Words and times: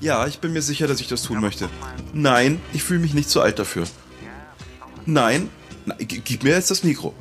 Ja, 0.00 0.26
ich 0.26 0.38
bin 0.38 0.52
mir 0.52 0.62
sicher, 0.62 0.86
dass 0.86 1.00
ich 1.00 1.08
das 1.08 1.22
tun 1.22 1.40
möchte. 1.40 1.68
Nein, 2.12 2.60
ich 2.72 2.82
fühle 2.82 3.00
mich 3.00 3.14
nicht 3.14 3.30
zu 3.30 3.40
alt 3.40 3.58
dafür. 3.58 3.86
Nein, 5.06 5.50
na, 5.86 5.94
gib 5.98 6.44
mir 6.44 6.54
jetzt 6.54 6.70
das 6.70 6.82
Mikro. 6.82 7.14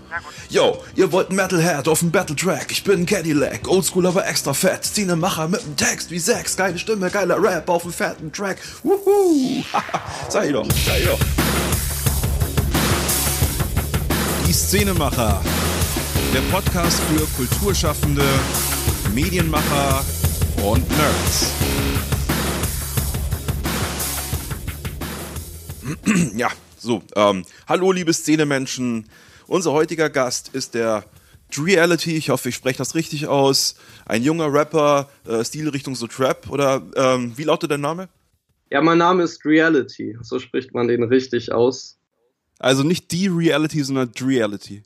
Yo, 0.50 0.82
ihr 0.96 1.12
wollt 1.12 1.32
Metalhead 1.32 1.88
auf 1.88 2.00
dem 2.00 2.12
Battle 2.12 2.36
Track. 2.36 2.68
Ich 2.72 2.84
bin 2.84 3.06
Cadillac, 3.06 3.68
oldschool 3.68 4.08
aber 4.08 4.26
extra 4.26 4.54
fett. 4.54 4.86
Szenemacher 4.86 5.50
mit 5.50 5.64
einem 5.64 5.76
Text 5.76 6.12
wie 6.12 6.20
Sex. 6.20 6.56
Geile 6.56 6.80
Stimme, 6.80 7.10
geiler 7.10 7.42
Rap 7.42 7.68
auf 7.70 7.84
dem 7.84 7.92
fetten 7.92 8.32
Track. 8.32 8.58
Wuhu! 8.84 9.64
sei 10.30 10.52
doch, 10.52 10.68
sei 10.86 11.02
doch. 11.02 11.20
Die 14.48 14.54
Szenemacher. 14.54 15.42
Der 16.34 16.42
Podcast 16.52 17.02
für 17.02 17.26
Kulturschaffende, 17.36 18.24
Medienmacher 19.14 20.04
und 20.64 20.88
Nerds. 20.90 21.52
Ja, 26.36 26.50
so, 26.78 27.04
ähm, 27.16 27.46
hallo 27.68 27.92
liebe 27.92 28.14
Szenemenschen. 28.14 29.06
Unser 29.48 29.74
heutiger 29.74 30.10
Gast 30.10 30.50
ist 30.54 30.74
der 30.74 31.04
Reality, 31.58 32.16
ich 32.16 32.30
hoffe, 32.30 32.50
ich 32.50 32.56
spreche 32.56 32.78
das 32.78 32.96
richtig 32.96 33.28
aus. 33.28 33.76
Ein 34.06 34.24
junger 34.24 34.52
Rapper, 34.52 35.10
äh, 35.28 35.44
Stilrichtung 35.44 35.96
so 35.96 36.08
Trap 36.08 36.50
oder 36.50 36.82
ähm, 36.96 37.34
wie 37.36 37.44
lautet 37.44 37.70
dein 37.72 37.82
Name? 37.82 38.10
Ja, 38.72 38.82
mein 38.82 38.98
Name 38.98 39.24
ist 39.24 39.46
Reality, 39.46 40.18
so 40.22 40.40
spricht 40.40 40.74
man 40.74 40.88
den 40.88 41.04
richtig 41.04 41.52
aus. 41.52 41.98
Also 42.60 42.84
nicht 42.84 43.12
die 43.12 43.28
Reality, 43.28 43.84
sondern 43.84 44.12
Reality. 44.20 44.84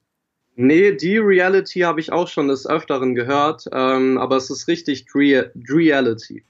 Nee, 0.59 0.93
die 0.93 1.19
Reality 1.19 1.81
habe 1.81 1.99
ich 1.99 2.11
auch 2.11 2.27
schon 2.27 2.47
des 2.47 2.67
Öfteren 2.67 3.13
gehört, 3.13 3.65
ähm, 3.71 4.17
aber 4.17 4.37
es 4.37 4.49
ist 4.49 4.67
richtig 4.67 5.05
Dre 5.05 5.51
Reality. 5.69 6.43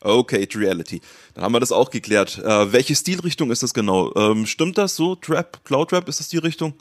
Okay, 0.00 0.48
Reality. 0.54 1.02
Dann 1.34 1.44
haben 1.44 1.52
wir 1.52 1.60
das 1.60 1.70
auch 1.70 1.90
geklärt. 1.90 2.38
Äh, 2.42 2.72
welche 2.72 2.94
Stilrichtung 2.94 3.50
ist 3.50 3.62
das 3.62 3.74
genau? 3.74 4.14
Ähm, 4.16 4.46
stimmt 4.46 4.78
das 4.78 4.96
so? 4.96 5.14
Trap, 5.14 5.62
Cloud 5.64 5.92
Rap, 5.92 6.08
ist 6.08 6.20
das 6.20 6.28
die 6.28 6.38
Richtung? 6.38 6.72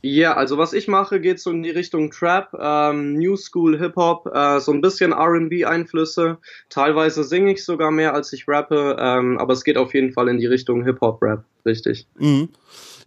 Ja, 0.00 0.34
also 0.34 0.56
was 0.56 0.72
ich 0.72 0.88
mache, 0.88 1.20
geht 1.20 1.40
so 1.40 1.50
in 1.50 1.62
die 1.62 1.70
Richtung 1.70 2.10
Trap, 2.10 2.56
ähm, 2.58 3.18
New 3.18 3.36
School 3.36 3.78
Hip 3.78 3.96
Hop, 3.96 4.30
äh, 4.32 4.60
so 4.60 4.72
ein 4.72 4.80
bisschen 4.80 5.12
R&B 5.12 5.66
Einflüsse. 5.66 6.38
Teilweise 6.70 7.22
singe 7.22 7.52
ich 7.52 7.64
sogar 7.64 7.90
mehr, 7.90 8.14
als 8.14 8.32
ich 8.32 8.48
rappe, 8.48 8.96
ähm, 8.98 9.36
aber 9.36 9.52
es 9.52 9.64
geht 9.64 9.76
auf 9.76 9.92
jeden 9.92 10.12
Fall 10.12 10.28
in 10.28 10.38
die 10.38 10.46
Richtung 10.46 10.84
Hip 10.84 11.02
Hop 11.02 11.20
Rap, 11.20 11.44
richtig. 11.66 12.06
Mhm. 12.18 12.48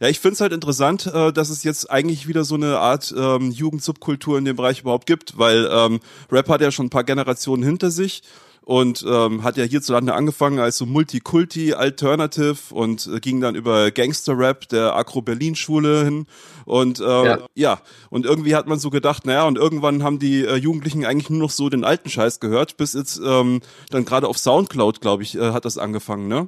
Ja, 0.02 0.08
ich 0.08 0.20
finde 0.20 0.34
es 0.34 0.42
halt 0.42 0.52
interessant, 0.52 1.06
äh, 1.06 1.32
dass 1.32 1.52
es 1.52 1.64
jetzt 1.64 1.92
eigentlich 1.92 2.28
wieder 2.28 2.44
so 2.44 2.56
eine 2.56 2.80
Art 2.80 3.14
ähm, 3.16 3.52
Jugendsubkultur 3.52 4.36
in 4.40 4.46
dem 4.46 4.56
Bereich 4.56 4.82
überhaupt 4.82 5.06
gibt, 5.06 5.38
weil 5.38 5.70
ähm, 5.72 6.00
Rap 6.32 6.50
hat 6.50 6.62
ja 6.62 6.72
schon 6.72 6.88
ein 6.88 6.90
paar 6.90 7.04
Generationen 7.04 7.62
hinter 7.62 7.92
sich 7.92 8.24
und 8.64 9.06
ähm, 9.08 9.44
hat 9.44 9.58
ja 9.58 9.64
hierzulande 9.64 10.16
angefangen 10.16 10.58
als 10.58 10.80
so 10.80 10.88
Multikulti 10.88 11.74
Alternative 11.74 12.58
und 12.72 13.06
äh, 13.14 13.20
ging 13.20 13.42
dann 13.42 13.54
über 13.54 13.92
Gangster 13.92 14.36
Rap 14.36 14.68
der 14.70 14.96
Agro 14.96 15.22
Berlin 15.22 15.54
Schule 15.54 16.04
hin 16.04 16.26
und 16.66 17.00
äh, 17.00 17.04
ja. 17.04 17.40
ja. 17.54 17.82
und 18.10 18.26
irgendwie 18.26 18.56
hat 18.56 18.66
man 18.66 18.80
so 18.80 18.90
gedacht, 18.90 19.28
naja 19.28 19.44
und 19.44 19.60
irgendwann 19.60 20.02
haben 20.02 20.18
die 20.18 20.44
äh, 20.44 20.56
Jugendlichen 20.56 21.06
eigentlich 21.06 21.30
nur 21.30 21.42
noch 21.42 21.52
so 21.52 21.70
den 21.70 21.84
alten 21.84 22.10
Scheiß 22.10 22.40
gehört, 22.40 22.76
bis 22.76 22.94
jetzt 22.94 23.22
ähm, 23.24 23.62
dann 23.92 24.04
gerade 24.06 24.28
auf 24.28 24.40
Soundcloud, 24.40 25.00
glaube 25.00 25.22
ich, 25.22 25.38
äh, 25.38 25.52
hat 25.52 25.66
das 25.66 25.78
angefangen, 25.78 26.28
ne? 26.28 26.48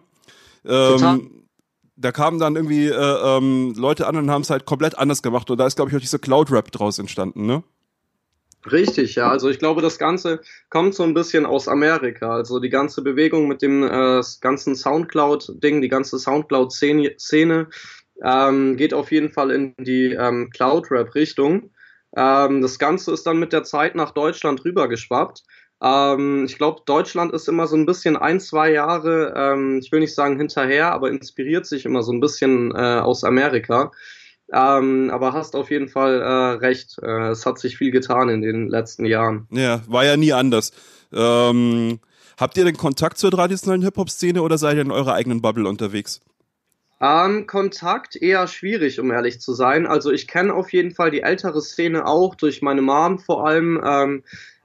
Ähm, 0.66 0.98
Total 0.98 1.20
da 1.96 2.12
kamen 2.12 2.40
dann 2.40 2.56
irgendwie 2.56 2.88
äh, 2.88 3.38
ähm, 3.38 3.74
Leute 3.78 4.08
an 4.08 4.16
und 4.16 4.32
haben 4.32 4.42
es 4.42 4.50
halt 4.50 4.66
komplett 4.66 4.98
anders 4.98 5.22
gemacht. 5.22 5.50
Und 5.50 5.58
da 5.58 5.68
ist, 5.68 5.76
glaube 5.76 5.92
ich, 5.92 5.98
auch 5.98 6.02
dieser 6.02 6.20
Cloud-Rap 6.20 6.72
draus 6.72 7.00
entstanden, 7.00 7.46
ne? 7.46 7.64
Richtig, 8.72 9.16
ja. 9.16 9.30
Also 9.30 9.50
ich 9.50 9.60
glaube, 9.60 9.82
das 9.82 9.98
Ganze 9.98 10.42
kommt 10.70 10.96
so 10.96 11.04
ein 11.04 11.14
bisschen 11.14 11.46
aus 11.46 11.68
Amerika. 11.68 12.34
Also 12.34 12.60
die 12.60 12.70
ganze 12.70 13.02
Bewegung 13.02 13.48
mit 13.48 13.62
dem 13.62 13.84
äh, 13.84 14.22
ganzen 14.42 14.76
Soundcloud-Ding, 14.76 15.82
die 15.82 15.90
ganze 15.90 16.18
Soundcloud-Szene 16.18 17.68
ähm, 18.24 18.78
geht 18.78 18.94
auf 18.94 19.12
jeden 19.12 19.32
Fall 19.32 19.52
in 19.52 19.74
die 19.80 20.14
ähm, 20.14 20.50
Cloud-Rap-Richtung. 20.50 21.72
Ähm, 22.16 22.62
das 22.62 22.80
Ganze 22.80 23.12
ist 23.12 23.28
dann 23.28 23.40
mit 23.40 23.52
der 23.52 23.64
Zeit 23.64 23.96
nach 23.96 24.12
Deutschland 24.12 24.64
rübergeschwappt. 24.64 25.44
Ähm, 25.84 26.46
ich 26.46 26.58
glaube, 26.58 26.82
Deutschland 26.86 27.34
ist 27.34 27.50
immer 27.50 27.68
so 27.68 27.76
ein 27.76 27.86
bisschen 27.86 28.16
ein, 28.16 28.40
zwei 28.40 28.72
Jahre, 28.72 29.34
ähm, 29.36 29.80
ich 29.84 29.92
will 29.92 30.00
nicht 30.00 30.16
sagen 30.16 30.38
hinterher, 30.38 30.94
aber 30.94 31.12
inspiriert 31.12 31.66
sich 31.66 31.86
immer 31.86 32.04
so 32.04 32.14
ein 32.14 32.22
bisschen 32.22 32.74
äh, 32.74 33.00
aus 33.00 33.26
Amerika. 33.26 33.92
Ähm, 34.54 35.10
aber 35.12 35.34
hast 35.34 35.56
auf 35.56 35.72
jeden 35.72 35.90
Fall 35.90 36.22
äh, 36.22 36.66
recht. 36.66 37.00
Äh, 37.02 37.32
es 37.32 37.46
hat 37.46 37.60
sich 37.60 37.78
viel 37.78 37.92
getan 37.92 38.30
in 38.30 38.42
den 38.42 38.70
letzten 38.70 39.06
Jahren. 39.06 39.48
Ja, 39.52 39.82
war 39.88 40.06
ja 40.06 40.16
nie 40.16 40.32
anders. 40.32 40.72
Ähm, 41.12 42.00
habt 42.40 42.56
ihr 42.58 42.64
den 42.64 42.78
Kontakt 42.78 43.18
zur 43.18 43.32
traditionellen 43.32 43.84
Hip-Hop-Szene 43.84 44.42
oder 44.42 44.58
seid 44.58 44.76
ihr 44.76 44.84
in 44.84 44.92
eurer 44.92 45.16
eigenen 45.16 45.42
Bubble 45.42 45.68
unterwegs? 45.68 46.22
Ähm, 47.02 47.48
Kontakt 47.48 48.16
eher 48.16 48.48
schwierig, 48.48 49.00
um 49.00 49.12
ehrlich 49.12 49.42
zu 49.42 49.54
sein. 49.54 49.86
Also 49.86 50.12
ich 50.12 50.28
kenne 50.28 50.54
auf 50.54 50.72
jeden 50.72 50.92
Fall 50.92 51.12
die 51.12 51.24
ältere 51.24 51.62
Szene 51.62 52.06
auch 52.06 52.36
durch 52.36 52.62
meine 52.62 52.82
Mom 52.82 53.20
vor 53.20 53.46
allem. 53.46 54.24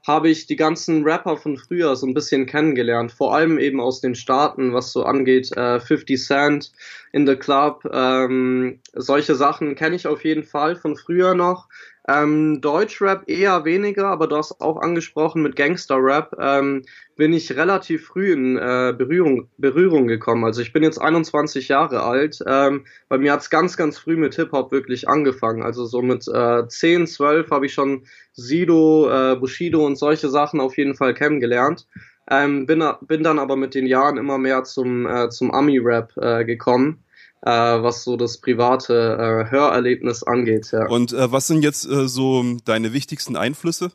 Habe 0.09 0.29
ich 0.29 0.47
die 0.47 0.55
ganzen 0.55 1.03
Rapper 1.03 1.37
von 1.37 1.55
früher 1.55 1.95
so 1.95 2.07
ein 2.07 2.15
bisschen 2.15 2.47
kennengelernt, 2.47 3.11
vor 3.11 3.35
allem 3.35 3.59
eben 3.59 3.79
aus 3.79 4.01
den 4.01 4.15
Staaten, 4.15 4.73
was 4.73 4.91
so 4.91 5.03
angeht, 5.03 5.55
äh, 5.55 5.79
50 5.79 6.19
Cent 6.19 6.71
in 7.11 7.27
the 7.27 7.35
Club, 7.35 7.87
ähm, 7.93 8.79
solche 8.93 9.35
Sachen 9.35 9.75
kenne 9.75 9.95
ich 9.95 10.07
auf 10.07 10.25
jeden 10.25 10.41
Fall 10.43 10.75
von 10.75 10.95
früher 10.95 11.35
noch. 11.35 11.67
Ähm, 12.09 12.59
Deutschrap 12.59 13.29
eher 13.29 13.65
weniger, 13.65 14.07
aber 14.07 14.25
du 14.25 14.37
hast 14.37 14.61
auch 14.61 14.77
angesprochen 14.77 15.43
mit 15.43 15.55
Gangsterrap, 15.55 16.35
ähm, 16.39 16.81
bin 17.15 17.33
ich 17.33 17.55
relativ 17.55 18.07
früh 18.07 18.31
in 18.31 18.57
äh, 18.57 18.95
Berührung, 18.97 19.47
Berührung 19.57 20.07
gekommen. 20.07 20.43
Also 20.43 20.61
ich 20.61 20.73
bin 20.73 20.81
jetzt 20.81 20.99
21 20.99 21.67
Jahre 21.67 22.01
alt. 22.01 22.39
Ähm, 22.47 22.85
bei 23.09 23.19
mir 23.19 23.33
hat's 23.33 23.51
ganz, 23.51 23.77
ganz 23.77 23.99
früh 23.99 24.17
mit 24.17 24.33
Hip-Hop 24.35 24.71
wirklich 24.71 25.07
angefangen. 25.07 25.61
Also 25.61 25.85
so 25.85 26.01
mit 26.01 26.27
äh, 26.27 26.67
10, 26.67 27.05
12 27.05 27.51
habe 27.51 27.67
ich 27.67 27.73
schon 27.73 28.05
Sido, 28.33 29.09
äh, 29.11 29.35
Bushido 29.35 29.85
und 29.85 29.95
solche 29.95 30.29
Sachen 30.29 30.61
auf 30.61 30.77
jeden 30.77 30.95
Fall 30.95 31.13
kennengelernt. 31.13 31.85
Ähm, 32.31 32.65
bin, 32.65 32.83
bin 33.01 33.21
dann 33.21 33.37
aber 33.37 33.55
mit 33.55 33.75
den 33.75 33.85
Jahren 33.85 34.17
immer 34.17 34.39
mehr 34.39 34.63
zum, 34.63 35.05
äh, 35.05 35.29
zum 35.29 35.51
Ami-Rap 35.51 36.13
äh, 36.17 36.43
gekommen 36.43 37.03
äh, 37.41 37.51
was 37.51 38.03
so 38.03 38.17
das 38.17 38.39
private 38.39 38.93
äh, 38.93 39.51
Hörerlebnis 39.51 40.23
angeht. 40.23 40.71
Ja. 40.71 40.87
Und 40.87 41.13
äh, 41.13 41.31
was 41.31 41.47
sind 41.47 41.63
jetzt 41.63 41.85
äh, 41.85 42.07
so 42.07 42.43
deine 42.65 42.93
wichtigsten 42.93 43.35
Einflüsse? 43.35 43.91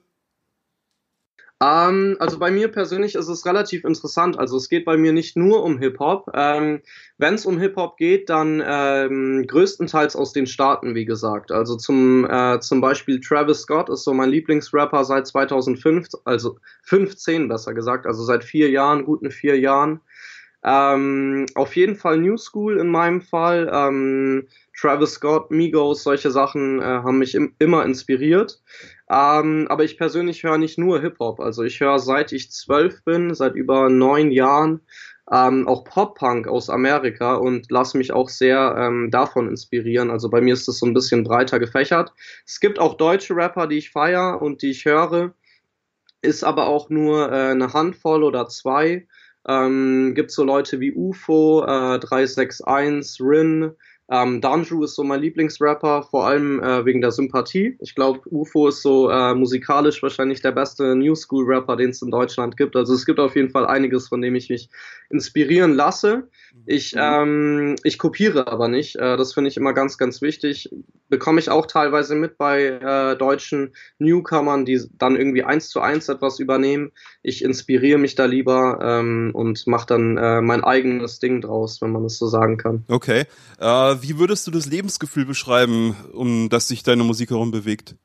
Ähm, 1.63 2.17
also 2.19 2.39
bei 2.39 2.51
mir 2.51 2.69
persönlich 2.69 3.15
ist 3.15 3.29
es 3.29 3.47
relativ 3.47 3.85
interessant. 3.85 4.39
Also 4.39 4.57
es 4.57 4.69
geht 4.69 4.85
bei 4.85 4.97
mir 4.97 5.13
nicht 5.13 5.37
nur 5.37 5.63
um 5.63 5.79
Hip-Hop. 5.79 6.31
Ähm, 6.35 6.83
Wenn 7.17 7.35
es 7.35 7.47
um 7.47 7.59
Hip-Hop 7.59 7.97
geht, 7.97 8.29
dann 8.29 8.63
ähm, 8.67 9.47
größtenteils 9.47 10.17
aus 10.17 10.33
den 10.33 10.47
Staaten, 10.47 10.95
wie 10.95 11.05
gesagt. 11.05 11.53
Also 11.53 11.77
zum, 11.77 12.29
äh, 12.29 12.59
zum 12.61 12.81
Beispiel 12.81 13.21
Travis 13.21 13.61
Scott 13.61 13.89
ist 13.89 14.05
so 14.05 14.13
mein 14.13 14.31
Lieblingsrapper 14.31 15.05
seit 15.05 15.27
2005, 15.27 16.09
also 16.25 16.59
15 16.83 17.49
besser 17.49 17.73
gesagt, 17.73 18.07
also 18.07 18.25
seit 18.25 18.43
vier 18.45 18.71
Jahren, 18.71 19.05
guten 19.05 19.31
vier 19.31 19.59
Jahren. 19.59 20.01
Ähm, 20.65 21.47
auf 21.55 21.77
jeden 21.77 21.95
Fall 21.95 22.19
New 22.19 22.39
School 22.39 22.79
in 22.79 22.89
meinem 22.89 23.21
Fall. 23.21 23.71
Ähm, 23.73 24.49
Travis 24.77 25.13
Scott, 25.13 25.51
Migos, 25.51 26.03
solche 26.03 26.31
Sachen 26.31 26.81
äh, 26.81 26.85
haben 26.85 27.19
mich 27.19 27.35
im, 27.35 27.55
immer 27.59 27.85
inspiriert. 27.85 28.63
Ähm, 29.11 29.67
aber 29.69 29.85
ich 29.85 29.99
persönlich 29.99 30.43
höre 30.43 30.57
nicht 30.57 30.79
nur 30.79 31.01
Hip-Hop. 31.01 31.39
Also 31.41 31.63
ich 31.63 31.81
höre 31.81 31.99
seit 31.99 32.33
ich 32.33 32.51
zwölf 32.51 33.05
bin, 33.05 33.35
seit 33.35 33.55
über 33.55 33.91
neun 33.91 34.31
Jahren, 34.31 34.81
ähm, 35.31 35.69
auch 35.69 35.85
Pop-Punk 35.85 36.49
aus 36.49 36.71
Amerika 36.71 37.35
und 37.35 37.71
lasse 37.71 37.99
mich 37.99 38.13
auch 38.13 38.29
sehr 38.29 38.75
ähm, 38.79 39.11
davon 39.11 39.49
inspirieren. 39.49 40.11
Also 40.11 40.31
bei 40.31 40.41
mir 40.41 40.55
ist 40.55 40.67
das 40.69 40.79
so 40.79 40.87
ein 40.87 40.95
bisschen 40.95 41.25
breiter 41.25 41.59
gefächert. 41.59 42.13
Es 42.47 42.61
gibt 42.61 42.79
auch 42.79 42.95
deutsche 42.95 43.37
Rapper, 43.37 43.67
die 43.67 43.79
ich 43.79 43.91
feiere 43.91 44.41
und 44.41 44.63
die 44.63 44.71
ich 44.71 44.85
höre, 44.85 45.35
ist 46.23 46.43
aber 46.43 46.67
auch 46.67 46.91
nur 46.91 47.31
äh, 47.31 47.51
eine 47.51 47.73
Handvoll 47.73 48.23
oder 48.23 48.49
zwei. 48.49 49.07
Ähm, 49.49 50.15
gibt 50.15 50.31
so 50.31 50.45
Leute 50.45 50.81
wie 50.81 50.93
UFO, 50.93 51.63
äh, 51.63 51.99
361, 51.99 53.21
Rin, 53.21 53.73
ähm, 54.11 54.43
Danju 54.43 54.85
ist 54.85 54.97
so 54.97 55.03
mein 55.03 55.23
Lieblingsrapper, 55.23 56.03
vor 56.03 56.27
allem 56.27 56.63
äh, 56.63 56.85
wegen 56.85 57.01
der 57.01 57.11
Sympathie. 57.11 57.79
Ich 57.81 57.95
glaube, 57.95 58.21
UFO 58.31 58.69
ist 58.69 58.83
so 58.83 59.09
äh, 59.09 59.35
musikalisch 59.35 60.03
wahrscheinlich 60.03 60.43
der 60.43 60.53
beste 60.53 60.95
New 60.95 61.15
School 61.15 61.47
Rapper, 61.47 61.77
den 61.77 61.91
es 61.91 62.03
in 62.03 62.11
Deutschland 62.11 62.59
gibt. 62.59 62.77
Also 62.77 62.93
es 62.93 63.07
gibt 63.07 63.19
auf 63.19 63.35
jeden 63.35 63.49
Fall 63.49 63.67
einiges, 63.67 64.09
von 64.09 64.21
dem 64.21 64.35
ich 64.35 64.51
mich 64.51 64.69
inspirieren 65.09 65.73
lasse. 65.73 66.29
Ich, 66.67 66.95
mhm. 66.95 67.01
ähm, 67.01 67.77
ich 67.83 67.99
kopiere 67.99 68.47
aber 68.47 68.69
nicht. 68.69 68.97
Äh, 68.97 69.17
das 69.17 69.33
finde 69.33 69.49
ich 69.49 69.57
immer 69.57 69.73
ganz, 69.73 69.97
ganz 69.97 70.21
wichtig. 70.21 70.69
Bekomme 71.09 71.39
ich 71.39 71.51
auch 71.51 71.67
teilweise 71.67 72.15
mit 72.15 72.39
bei 72.39 72.65
äh, 72.65 73.17
deutschen 73.17 73.75
Newcomern, 73.99 74.65
die 74.65 74.81
dann 74.93 75.17
irgendwie 75.17 75.45
eins 75.45 75.69
zu 75.69 75.81
eins 75.81 76.09
etwas 76.09 76.39
übernehmen. 76.39 76.93
Ich 77.23 77.45
inspiriere 77.45 77.99
mich 77.99 78.15
da 78.15 78.25
lieber 78.25 78.79
ähm, 78.83 79.31
und 79.35 79.67
mache 79.67 79.87
dann 79.87 80.17
äh, 80.17 80.41
mein 80.41 80.65
eigenes 80.65 81.19
Ding 81.19 81.41
draus, 81.41 81.83
wenn 81.83 81.93
man 81.93 82.05
es 82.05 82.19
so 82.19 82.27
sagen 82.27 82.57
kann. 82.57 82.85
Okay. 82.89 83.27
Äh, 83.59 83.67
wie 83.67 84.19
würdest 84.19 84.47
du 84.47 84.51
das 84.51 84.67
Lebensgefühl 84.67 85.27
beschreiben, 85.27 85.97
um 86.13 86.49
das 86.49 86.69
sich 86.69 86.83
deine 86.83 87.05
Musik 87.05 87.31
herum 87.31 87.51
bewegt? 87.51 87.97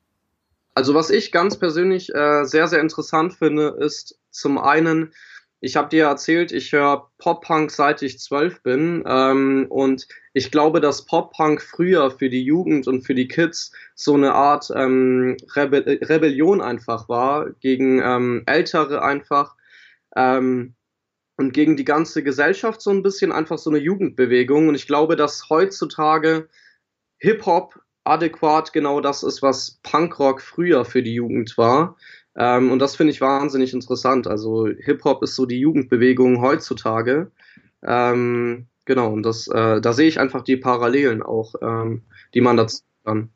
Also 0.74 0.94
was 0.94 1.10
ich 1.10 1.32
ganz 1.32 1.58
persönlich 1.58 2.14
äh, 2.14 2.44
sehr, 2.44 2.68
sehr 2.68 2.80
interessant 2.80 3.34
finde, 3.34 3.76
ist 3.80 4.18
zum 4.30 4.58
einen, 4.58 5.12
ich 5.60 5.76
habe 5.76 5.90
dir 5.90 6.06
erzählt, 6.06 6.52
ich 6.52 6.72
höre 6.72 7.10
Pop-Punk 7.18 7.70
seit 7.70 8.00
ich 8.02 8.18
zwölf 8.18 8.62
bin 8.62 9.04
ähm, 9.06 9.66
und 9.68 10.08
ich 10.32 10.50
glaube, 10.50 10.80
dass 10.80 11.04
Pop-Punk 11.04 11.60
früher 11.60 12.10
für 12.10 12.30
die 12.30 12.42
Jugend 12.42 12.86
und 12.86 13.02
für 13.02 13.14
die 13.14 13.28
Kids 13.28 13.72
so 13.94 14.14
eine 14.14 14.32
Art 14.32 14.70
ähm, 14.74 15.36
Rebe 15.54 15.84
Rebellion 15.86 16.62
einfach 16.62 17.08
war, 17.08 17.50
gegen 17.60 18.00
ähm, 18.02 18.42
Ältere 18.46 19.02
einfach 19.02 19.54
ähm, 20.16 20.74
und 21.36 21.52
gegen 21.52 21.76
die 21.76 21.84
ganze 21.84 22.22
Gesellschaft 22.22 22.80
so 22.80 22.90
ein 22.90 23.02
bisschen 23.02 23.30
einfach 23.30 23.58
so 23.58 23.70
eine 23.70 23.78
Jugendbewegung 23.78 24.68
und 24.68 24.74
ich 24.74 24.86
glaube, 24.86 25.16
dass 25.16 25.50
heutzutage 25.50 26.48
Hip-Hop 27.18 27.78
adäquat 28.04 28.72
genau 28.72 29.00
das 29.00 29.22
ist, 29.22 29.42
was 29.42 29.78
Punkrock 29.82 30.40
früher 30.40 30.86
für 30.86 31.02
die 31.02 31.14
Jugend 31.14 31.58
war. 31.58 31.96
Ähm, 32.40 32.70
und 32.70 32.78
das 32.78 32.96
finde 32.96 33.12
ich 33.12 33.20
wahnsinnig 33.20 33.74
interessant. 33.74 34.26
Also 34.26 34.66
Hip-Hop 34.66 35.22
ist 35.22 35.36
so 35.36 35.44
die 35.44 35.60
Jugendbewegung 35.60 36.40
heutzutage. 36.40 37.30
Ähm, 37.82 38.66
genau, 38.86 39.12
und 39.12 39.24
das, 39.24 39.46
äh, 39.46 39.82
da 39.82 39.92
sehe 39.92 40.08
ich 40.08 40.18
einfach 40.18 40.42
die 40.42 40.56
Parallelen 40.56 41.22
auch, 41.22 41.54
ähm, 41.60 42.00
die 42.32 42.40
man 42.40 42.56
dazu 42.56 42.78
kann. 43.04 43.28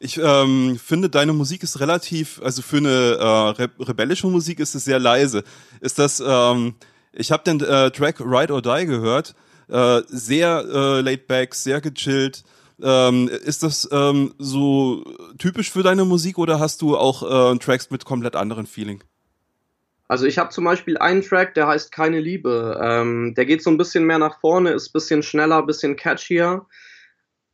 Ich 0.00 0.18
ähm, 0.20 0.76
finde, 0.76 1.08
deine 1.08 1.34
Musik 1.34 1.62
ist 1.62 1.78
relativ, 1.78 2.42
also 2.42 2.62
für 2.62 2.78
eine 2.78 2.88
äh, 2.88 3.62
re 3.62 3.70
rebellische 3.78 4.26
Musik 4.26 4.58
ist 4.58 4.74
es 4.74 4.84
sehr 4.84 4.98
leise. 4.98 5.44
Ist 5.80 6.00
das, 6.00 6.20
ähm, 6.26 6.74
ich 7.12 7.30
habe 7.30 7.44
den 7.44 7.60
äh, 7.60 7.92
Track 7.92 8.20
Ride 8.20 8.52
or 8.52 8.60
Die 8.60 8.86
gehört, 8.86 9.36
äh, 9.68 10.02
sehr 10.08 10.64
äh, 10.68 11.00
laid 11.00 11.28
back, 11.28 11.54
sehr 11.54 11.80
gechillt. 11.80 12.42
Ähm, 12.82 13.28
ist 13.28 13.62
das 13.62 13.88
ähm, 13.90 14.34
so 14.38 15.02
typisch 15.38 15.70
für 15.70 15.82
deine 15.82 16.04
Musik 16.04 16.38
oder 16.38 16.60
hast 16.60 16.82
du 16.82 16.96
auch 16.96 17.54
äh, 17.54 17.58
Tracks 17.58 17.90
mit 17.90 18.04
komplett 18.04 18.36
anderen 18.36 18.66
Feeling? 18.66 19.02
Also 20.08 20.26
ich 20.26 20.38
habe 20.38 20.50
zum 20.50 20.64
Beispiel 20.64 20.98
einen 20.98 21.22
Track, 21.22 21.54
der 21.54 21.66
heißt 21.66 21.90
Keine 21.90 22.20
Liebe. 22.20 22.78
Ähm, 22.82 23.34
der 23.34 23.46
geht 23.46 23.62
so 23.62 23.70
ein 23.70 23.78
bisschen 23.78 24.04
mehr 24.04 24.18
nach 24.18 24.40
vorne, 24.40 24.70
ist 24.70 24.90
ein 24.90 24.92
bisschen 24.92 25.22
schneller, 25.22 25.58
ein 25.58 25.66
bisschen 25.66 25.96
catchier. 25.96 26.66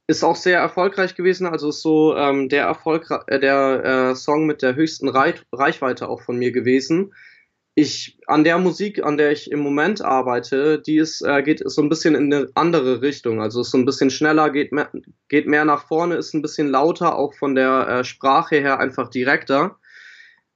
Ist 0.08 0.24
auch 0.24 0.36
sehr 0.36 0.58
erfolgreich 0.58 1.14
gewesen, 1.14 1.46
also 1.46 1.69
ist 1.69 1.80
so 1.80 2.16
ähm, 2.16 2.48
der 2.48 2.64
Erfolg, 2.64 3.08
äh, 3.28 3.38
der 3.38 3.84
äh, 3.84 4.14
Song 4.16 4.46
mit 4.46 4.60
der 4.60 4.74
höchsten 4.74 5.08
Reich 5.08 5.36
Reichweite 5.52 6.08
auch 6.08 6.20
von 6.20 6.36
mir 6.36 6.50
gewesen 6.50 7.12
ich 7.74 8.19
an 8.26 8.44
der 8.44 8.58
Musik, 8.58 9.02
an 9.02 9.16
der 9.16 9.32
ich 9.32 9.50
im 9.50 9.60
Moment 9.60 10.02
arbeite, 10.02 10.78
die 10.78 10.98
ist, 10.98 11.22
äh, 11.22 11.42
geht 11.42 11.62
so 11.64 11.80
ein 11.80 11.88
bisschen 11.88 12.14
in 12.14 12.32
eine 12.32 12.48
andere 12.54 13.00
Richtung. 13.00 13.40
Also 13.40 13.62
ist 13.62 13.70
so 13.70 13.78
ein 13.78 13.86
bisschen 13.86 14.10
schneller, 14.10 14.50
geht 14.50 14.72
mehr, 14.72 14.90
geht 15.28 15.46
mehr 15.46 15.64
nach 15.64 15.86
vorne, 15.86 16.16
ist 16.16 16.34
ein 16.34 16.42
bisschen 16.42 16.69
lauter, 16.69 17.16
auch 17.16 17.34
von 17.34 17.54
der 17.54 17.88
äh, 17.88 18.04
Sprache 18.04 18.56
her 18.56 18.78
einfach 18.78 19.08
direkter. 19.08 19.78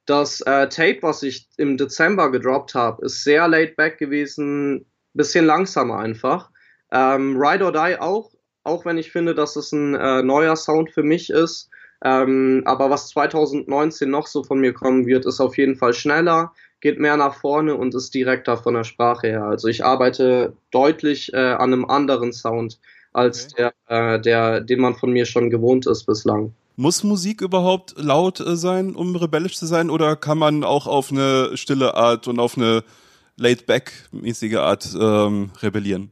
Das 0.05 0.41
äh, 0.43 0.69
Tape, 0.69 0.99
was 1.01 1.23
ich 1.23 1.49
im 1.57 1.79
Dezember 1.79 2.31
gedroppt 2.31 2.75
habe, 2.75 3.07
ist 3.07 3.25
sehr 3.25 3.49
laid 3.49 3.77
back 3.77 3.99
gewesen, 3.99 4.87
bisschen 5.15 5.47
langsamer 5.47 5.99
einfach. 5.99 6.51
Ähm, 6.93 7.37
Ride 7.37 7.65
or 7.65 7.73
Die 7.73 7.99
auch, 7.99 8.31
auch 8.63 8.85
wenn 8.85 8.99
ich 8.99 9.11
finde, 9.11 9.35
dass 9.35 9.57
es 9.57 9.73
ein 9.73 9.95
äh, 9.95 10.23
neuer 10.23 10.55
Sound 10.55 10.91
für 10.91 11.03
mich 11.03 11.31
ist. 11.31 11.71
Ähm, 12.05 12.63
aber 12.67 12.91
was 12.91 13.09
2019 13.09 14.11
noch 14.11 14.27
so 14.27 14.45
von 14.45 14.61
mir 14.61 14.75
kommen 14.75 15.07
wird, 15.07 15.25
ist 15.25 15.41
auf 15.41 15.57
jeden 15.57 15.77
Fall 15.77 15.95
schneller, 15.95 16.53
geht 16.87 17.01
mehr 17.01 17.17
nach 17.17 17.35
vorne 17.35 17.75
und 17.75 17.97
ist 17.97 18.15
direkter 18.15 18.57
von 18.57 18.75
der 18.75 18.85
Sprache 18.85 19.27
her. 19.27 19.43
Also 19.43 19.67
ich 19.67 19.85
arbeite 19.85 20.53
deutlich 20.71 21.33
äh, 21.33 21.37
an 21.37 21.73
einem 21.73 21.85
anderen 21.85 22.33
Sound 22.33 22.79
als 23.13 23.49
okay. 23.51 23.71
der, 23.89 24.15
äh, 24.15 24.21
der, 24.21 24.61
den 24.61 24.79
man 24.79 24.95
von 24.95 25.11
mir 25.11 25.27
schon 25.27 25.51
gewohnt 25.51 25.89
ist 25.89 26.05
bislang. 26.05 26.55
Muss 26.77 27.03
Musik 27.03 27.41
überhaupt 27.41 27.97
laut 27.97 28.39
äh, 28.39 28.55
sein, 28.55 28.95
um 28.95 29.17
rebellisch 29.17 29.57
zu 29.57 29.67
sein, 29.67 29.91
oder 29.91 30.15
kann 30.15 30.39
man 30.39 30.63
auch 30.63 30.87
auf 30.87 31.11
eine 31.11 31.57
stille 31.57 31.95
Art 31.95 32.29
und 32.29 32.39
auf 32.39 32.57
eine 32.57 32.85
laid-back-mäßige 33.37 34.59
Art 34.59 34.89
ähm, 34.97 35.51
rebellieren? 35.61 36.11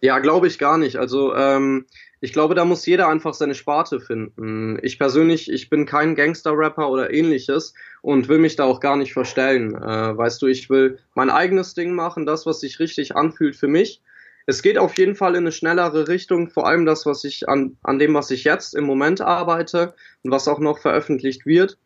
Ja, 0.00 0.18
glaube 0.20 0.46
ich 0.46 0.58
gar 0.58 0.78
nicht. 0.78 0.96
Also 0.96 1.34
ähm, 1.34 1.84
ich 2.20 2.32
glaube, 2.32 2.54
da 2.54 2.64
muss 2.64 2.86
jeder 2.86 3.08
einfach 3.08 3.34
seine 3.34 3.54
Sparte 3.54 4.00
finden. 4.00 4.78
Ich 4.82 4.98
persönlich, 4.98 5.50
ich 5.50 5.68
bin 5.68 5.84
kein 5.84 6.14
Gangster-Rapper 6.14 6.88
oder 6.88 7.12
ähnliches 7.12 7.74
und 8.00 8.28
will 8.28 8.38
mich 8.38 8.56
da 8.56 8.64
auch 8.64 8.80
gar 8.80 8.96
nicht 8.96 9.12
verstellen. 9.12 9.74
Äh, 9.74 10.16
weißt 10.16 10.40
du, 10.40 10.46
ich 10.46 10.70
will 10.70 10.98
mein 11.14 11.30
eigenes 11.30 11.74
Ding 11.74 11.92
machen, 11.92 12.24
das, 12.24 12.46
was 12.46 12.60
sich 12.60 12.80
richtig 12.80 13.14
anfühlt 13.16 13.56
für 13.56 13.68
mich. 13.68 14.02
Es 14.46 14.62
geht 14.62 14.78
auf 14.78 14.96
jeden 14.96 15.16
Fall 15.16 15.32
in 15.32 15.42
eine 15.42 15.52
schnellere 15.52 16.08
Richtung, 16.08 16.48
vor 16.48 16.66
allem 16.66 16.86
das, 16.86 17.04
was 17.04 17.24
ich 17.24 17.48
an, 17.48 17.76
an 17.82 17.98
dem, 17.98 18.14
was 18.14 18.30
ich 18.30 18.44
jetzt 18.44 18.74
im 18.74 18.84
Moment 18.84 19.20
arbeite 19.20 19.94
und 20.22 20.30
was 20.30 20.48
auch 20.48 20.60
noch 20.60 20.78
veröffentlicht 20.78 21.46
wird 21.46 21.78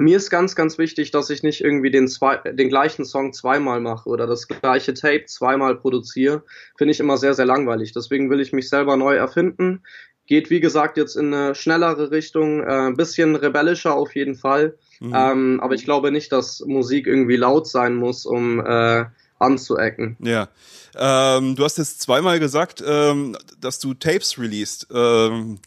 mir 0.00 0.16
ist 0.16 0.30
ganz, 0.30 0.56
ganz 0.56 0.78
wichtig, 0.78 1.10
dass 1.10 1.28
ich 1.28 1.42
nicht 1.42 1.60
irgendwie 1.60 1.90
den, 1.90 2.08
zwei, 2.08 2.38
den 2.38 2.70
gleichen 2.70 3.04
Song 3.04 3.34
zweimal 3.34 3.80
mache 3.80 4.08
oder 4.08 4.26
das 4.26 4.48
gleiche 4.48 4.94
Tape 4.94 5.26
zweimal 5.26 5.76
produziere. 5.76 6.42
Finde 6.76 6.92
ich 6.92 7.00
immer 7.00 7.18
sehr, 7.18 7.34
sehr 7.34 7.44
langweilig. 7.44 7.92
Deswegen 7.92 8.30
will 8.30 8.40
ich 8.40 8.52
mich 8.52 8.70
selber 8.70 8.96
neu 8.96 9.16
erfinden. 9.16 9.82
Geht, 10.26 10.48
wie 10.48 10.60
gesagt, 10.60 10.96
jetzt 10.96 11.16
in 11.16 11.34
eine 11.34 11.54
schnellere 11.54 12.10
Richtung, 12.10 12.62
äh, 12.62 12.88
ein 12.88 12.96
bisschen 12.96 13.36
rebellischer 13.36 13.94
auf 13.94 14.14
jeden 14.14 14.36
Fall. 14.36 14.78
Mhm. 15.00 15.12
Ähm, 15.14 15.60
aber 15.62 15.74
ich 15.74 15.84
glaube 15.84 16.10
nicht, 16.10 16.32
dass 16.32 16.60
Musik 16.60 17.06
irgendwie 17.06 17.36
laut 17.36 17.68
sein 17.68 17.94
muss, 17.96 18.24
um 18.24 18.64
äh, 18.64 19.04
anzuecken. 19.38 20.16
Ja. 20.20 20.48
Ähm, 20.96 21.56
du 21.56 21.64
hast 21.64 21.76
jetzt 21.76 22.00
zweimal 22.00 22.40
gesagt, 22.40 22.82
ähm, 22.86 23.36
dass 23.60 23.78
du 23.78 23.92
Tapes 23.92 24.38
released. 24.38 24.86
Ähm, 24.92 25.58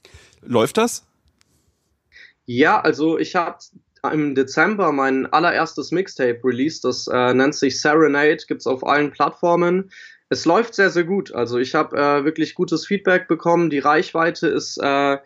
läuft 0.41 0.77
das? 0.77 1.05
Ja, 2.45 2.81
also 2.81 3.17
ich 3.17 3.35
habe 3.35 3.57
im 4.11 4.35
Dezember 4.35 4.91
mein 4.91 5.31
allererstes 5.31 5.91
Mixtape 5.91 6.41
released. 6.43 6.83
Das 6.83 7.07
äh, 7.07 7.33
nennt 7.33 7.55
sich 7.55 7.79
Serenade, 7.79 8.43
gibt's 8.47 8.67
auf 8.67 8.85
allen 8.85 9.11
Plattformen. 9.11 9.91
Es 10.29 10.45
läuft 10.45 10.73
sehr, 10.73 10.89
sehr 10.89 11.03
gut. 11.03 11.33
Also 11.33 11.59
ich 11.59 11.75
habe 11.75 11.97
äh, 11.97 12.25
wirklich 12.25 12.55
gutes 12.55 12.85
Feedback 12.85 13.27
bekommen. 13.27 13.69
Die 13.69 13.79
Reichweite 13.79 14.47
ist 14.47 14.77
äh, 14.77 15.17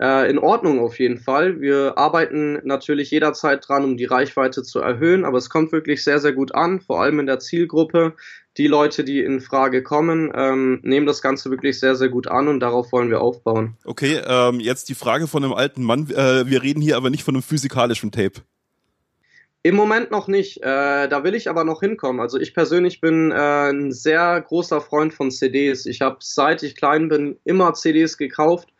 in 0.00 0.38
Ordnung 0.38 0.80
auf 0.80 0.98
jeden 0.98 1.18
Fall. 1.18 1.60
Wir 1.60 1.98
arbeiten 1.98 2.58
natürlich 2.64 3.10
jederzeit 3.10 3.68
dran, 3.68 3.84
um 3.84 3.96
die 3.98 4.06
Reichweite 4.06 4.62
zu 4.62 4.78
erhöhen, 4.78 5.26
aber 5.26 5.36
es 5.36 5.50
kommt 5.50 5.72
wirklich 5.72 6.02
sehr, 6.02 6.20
sehr 6.20 6.32
gut 6.32 6.54
an, 6.54 6.80
vor 6.80 7.02
allem 7.02 7.20
in 7.20 7.26
der 7.26 7.38
Zielgruppe. 7.38 8.14
Die 8.56 8.66
Leute, 8.66 9.04
die 9.04 9.20
in 9.20 9.40
Frage 9.40 9.82
kommen, 9.82 10.32
ähm, 10.34 10.80
nehmen 10.82 11.06
das 11.06 11.22
Ganze 11.22 11.50
wirklich 11.50 11.78
sehr, 11.78 11.94
sehr 11.94 12.08
gut 12.08 12.28
an 12.28 12.48
und 12.48 12.60
darauf 12.60 12.92
wollen 12.92 13.10
wir 13.10 13.20
aufbauen. 13.20 13.76
Okay, 13.84 14.20
ähm, 14.26 14.58
jetzt 14.58 14.88
die 14.88 14.94
Frage 14.94 15.26
von 15.26 15.44
einem 15.44 15.52
alten 15.52 15.84
Mann. 15.84 16.10
Äh, 16.10 16.48
wir 16.48 16.62
reden 16.62 16.80
hier 16.80 16.96
aber 16.96 17.10
nicht 17.10 17.22
von 17.22 17.34
einem 17.34 17.42
physikalischen 17.42 18.10
Tape. 18.10 18.40
Im 19.62 19.74
Moment 19.74 20.10
noch 20.10 20.26
nicht. 20.26 20.62
Äh, 20.62 21.08
da 21.08 21.22
will 21.22 21.34
ich 21.34 21.50
aber 21.50 21.64
noch 21.64 21.80
hinkommen. 21.80 22.20
Also 22.20 22.38
ich 22.40 22.54
persönlich 22.54 23.02
bin 23.02 23.30
äh, 23.30 23.70
ein 23.70 23.92
sehr 23.92 24.40
großer 24.40 24.80
Freund 24.80 25.12
von 25.12 25.30
CDs. 25.30 25.84
Ich 25.84 26.00
habe 26.00 26.16
seit 26.20 26.62
ich 26.62 26.76
klein 26.76 27.08
bin 27.08 27.38
immer 27.44 27.74
CDs 27.74 28.16
gekauft, 28.16 28.70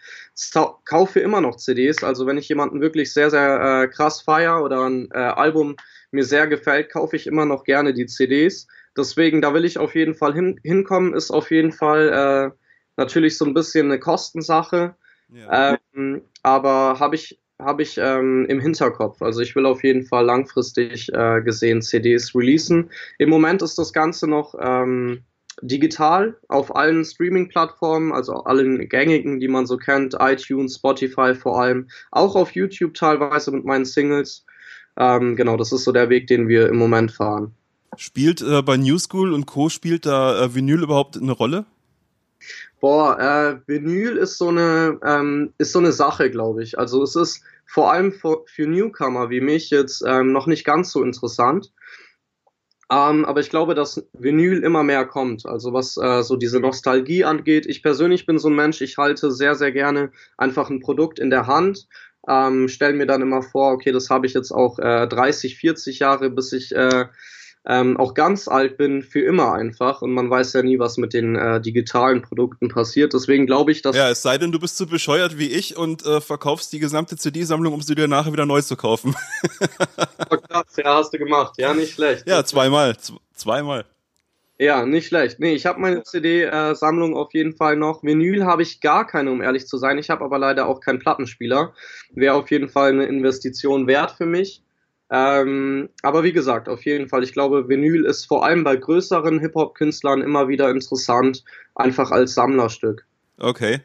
kaufe 0.87 1.21
immer 1.21 1.43
noch 1.43 1.57
CDs. 1.57 2.03
Also 2.03 2.27
wenn 2.27 2.39
ich 2.39 2.49
jemanden 2.49 2.81
wirklich 2.81 3.13
sehr, 3.13 3.31
sehr 3.31 3.83
äh, 3.83 3.89
krass 3.89 4.23
feier 4.23 4.65
oder 4.65 4.89
ein 4.89 5.11
äh, 5.13 5.19
Album 5.19 5.77
mir 6.13 6.25
sehr 6.25 6.47
gefällt, 6.47 6.91
kaufe 6.91 7.15
ich 7.15 7.27
immer 7.27 7.45
noch 7.45 7.65
gerne 7.65 7.93
die 7.93 8.07
CDs. 8.07 8.67
Deswegen, 8.97 9.43
da 9.43 9.53
will 9.53 9.67
ich 9.67 9.79
auf 9.79 9.95
jeden 9.95 10.15
Fall 10.15 10.33
hin, 10.33 10.59
hinkommen. 10.63 11.13
Ist 11.13 11.31
auf 11.31 11.51
jeden 11.51 11.73
Fall 11.73 12.09
äh, 12.09 12.59
natürlich 12.97 13.37
so 13.37 13.45
ein 13.45 13.55
bisschen 13.55 13.87
eine 13.87 14.01
Kostensache. 14.01 14.97
Ja. 15.29 15.79
Ähm, 15.95 16.23
aber 16.43 16.99
habe 16.99 17.17
ich 17.17 17.39
habe 17.61 17.83
ich 17.83 17.99
ähm, 17.99 18.47
im 18.49 18.61
Hinterkopf. 18.61 19.23
Also 19.23 19.41
ich 19.41 19.55
will 19.57 19.67
auf 19.67 19.85
jeden 19.85 20.05
Fall 20.05 20.25
langfristig 20.25 21.13
äh, 21.13 21.41
gesehen 21.43 21.83
CDs 21.83 22.35
releasen. 22.35 22.91
Im 23.19 23.31
Moment 23.31 23.63
ist 23.63 23.79
das 23.79 23.93
Ganze 23.93 24.27
noch 24.27 24.55
ähm, 24.61 25.23
digital 25.63 26.37
auf 26.49 26.75
allen 26.75 27.05
Streaming-Plattformen, 27.05 28.13
also 28.13 28.35
allen 28.45 28.89
gängigen, 28.89 29.41
die 29.41 29.49
man 29.49 29.67
so 29.67 29.77
kennt, 29.77 30.17
iTunes, 30.19 30.77
Spotify 30.77 31.35
vor 31.35 31.61
allem, 31.61 31.89
auch 32.11 32.35
auf 32.37 32.53
YouTube 32.53 32.95
teilweise 32.95 33.51
mit 33.51 33.65
meinen 33.65 33.85
Singles. 33.85 34.45
Ähm, 34.97 35.37
genau, 35.37 35.57
das 35.57 35.73
ist 35.73 35.85
so 35.85 35.93
der 35.93 36.09
Weg, 36.09 36.27
den 36.27 36.49
wir 36.49 36.69
im 36.69 36.77
Moment 36.77 37.13
fahren. 37.13 37.55
Spielt 37.97 38.41
äh, 38.41 38.63
bei 38.63 38.77
New 38.77 38.99
School 38.99 39.33
und 39.33 39.47
Co. 39.47 39.69
spielt 39.69 40.07
da 40.07 40.45
äh, 40.45 40.55
Vinyl 40.55 40.83
überhaupt 40.83 41.17
eine 41.17 41.33
Rolle? 41.33 41.67
Boah, 42.81 43.19
äh, 43.19 43.69
Vinyl 43.69 44.17
ist 44.17 44.39
so 44.39 44.49
eine 44.49 44.99
ähm, 45.05 45.53
ist 45.59 45.73
so 45.73 45.79
eine 45.79 45.93
Sache, 45.93 46.31
glaube 46.31 46.63
ich. 46.63 46.79
Also 46.79 47.03
es 47.03 47.15
ist 47.15 47.43
vor 47.67 47.93
allem 47.93 48.11
für, 48.11 48.43
für 48.47 48.67
Newcomer 48.67 49.31
wie 49.31 49.41
mich 49.41 49.71
jetzt 49.71 50.03
ähm, 50.07 50.33
noch 50.33 50.47
nicht 50.47 50.65
ganz 50.65 50.91
so 50.91 51.03
interessant. 51.03 51.73
Ähm, 52.91 53.25
aber 53.25 53.39
ich 53.39 53.51
glaube, 53.51 53.75
dass 53.75 54.05
Vinyl 54.15 54.65
immer 54.65 54.83
mehr 54.83 55.07
kommt. 55.07 55.47
Also 55.47 55.73
was 55.73 55.97
äh, 55.97 56.23
so 56.23 56.37
diese 56.37 56.59
Nostalgie 56.59 57.25
angeht. 57.25 57.67
Ich 57.67 57.83
persönlich 57.83 58.27
bin 58.27 58.39
so 58.39 58.49
ein 58.49 58.57
Mensch, 58.57 58.81
ich 58.81 58.99
halte 58.99 59.31
sehr, 59.31 59.55
sehr 59.55 59.71
gerne 59.71 60.11
einfach 60.37 60.71
ein 60.71 60.81
Produkt 60.81 61.21
in 61.21 61.31
der 61.31 61.47
Hand. 61.47 61.87
Ähm, 62.27 62.67
stelle 62.69 62.95
mir 62.95 63.07
dann 63.07 63.23
immer 63.23 63.43
vor, 63.43 63.73
okay, 63.73 63.93
das 63.93 64.11
habe 64.11 64.27
ich 64.27 64.35
jetzt 64.35 64.51
auch 64.51 64.79
äh, 64.79 65.07
30, 65.07 65.57
40 65.57 66.01
Jahre, 66.01 66.31
bis 66.31 66.53
ich 66.53 66.75
äh, 66.75 67.07
ähm, 67.67 67.99
auch 67.99 68.15
ganz 68.15 68.49
alt 68.49 68.79
bin, 68.79 69.03
für 69.03 69.21
immer 69.21 69.53
einfach. 69.53 70.01
Und 70.03 70.13
man 70.13 70.31
weiß 70.31 70.55
ja 70.55 70.63
nie, 70.63 70.79
was 70.79 70.97
mit 70.97 71.13
den 71.13 71.37
äh, 71.37 71.61
digitalen 71.61 72.23
Produkten 72.23 72.69
passiert. 72.69 73.13
Deswegen 73.13 73.47
glaube 73.47 73.73
ich, 73.73 73.83
dass. 73.83 73.95
Ja, 73.95 74.09
es 74.11 74.23
sei 74.23 74.39
denn, 74.39 74.53
du 74.53 74.59
bist 74.59 74.77
so 74.77 74.87
bescheuert 74.87 75.39
wie 75.39 75.49
ich 75.49 75.77
und 75.77 76.05
äh, 76.07 76.21
verkaufst 76.21 76.73
die 76.73 76.79
gesamte 76.79 77.17
CD-Sammlung, 77.17 77.75
um 77.75 77.83
sie 77.83 77.95
dir 77.95 78.09
nachher 78.09 78.33
wieder 78.33 78.47
neu 78.47 78.63
zu 78.63 78.77
kaufen. 78.77 79.15
oh, 80.31 80.37
krass, 80.37 80.77
ja, 80.77 80.95
hast 80.95 81.13
du 81.13 81.19
gemacht. 81.19 81.55
Ja, 81.59 81.75
nicht 81.75 81.93
schlecht. 81.93 82.27
Ja, 82.27 82.45
zweimal. 82.45 82.97
Zweimal. 83.35 83.85
Ja, 84.59 84.85
nicht 84.85 85.07
schlecht. 85.07 85.41
Nee, 85.41 85.55
ich 85.55 85.65
habe 85.65 85.81
meine 85.81 86.03
CD-Sammlung 86.03 87.17
auf 87.17 87.33
jeden 87.33 87.57
Fall 87.57 87.77
noch. 87.77 88.03
Vinyl 88.03 88.45
habe 88.45 88.63
ich 88.63 88.83
gar 88.83 89.07
keine, 89.07 89.31
um 89.31 89.41
ehrlich 89.41 89.67
zu 89.67 89.79
sein. 89.79 89.97
Ich 89.97 90.11
habe 90.11 90.23
aber 90.23 90.39
leider 90.39 90.67
auch 90.67 90.81
keinen 90.81 90.99
Plattenspieler. 90.99 91.73
Wäre 92.13 92.35
auf 92.35 92.51
jeden 92.51 92.69
Fall 92.69 92.91
eine 92.91 93.07
Investition 93.07 93.87
wert 93.87 94.13
für 94.13 94.27
mich. 94.27 94.63
Ähm, 95.11 95.89
aber 96.03 96.23
wie 96.23 96.33
gesagt, 96.33 96.69
auf 96.69 96.85
jeden 96.85 97.09
Fall, 97.09 97.25
ich 97.25 97.33
glaube, 97.33 97.69
Vinyl 97.69 98.05
ist 98.05 98.27
vor 98.27 98.45
allem 98.45 98.63
bei 98.63 98.77
größeren 98.77 99.41
Hip-Hop-Künstlern 99.41 100.23
immer 100.23 100.47
wieder 100.47 100.71
interessant, 100.71 101.45
einfach 101.75 102.13
als 102.13 102.35
Sammlerstück. 102.35 103.05
Okay. 103.39 103.81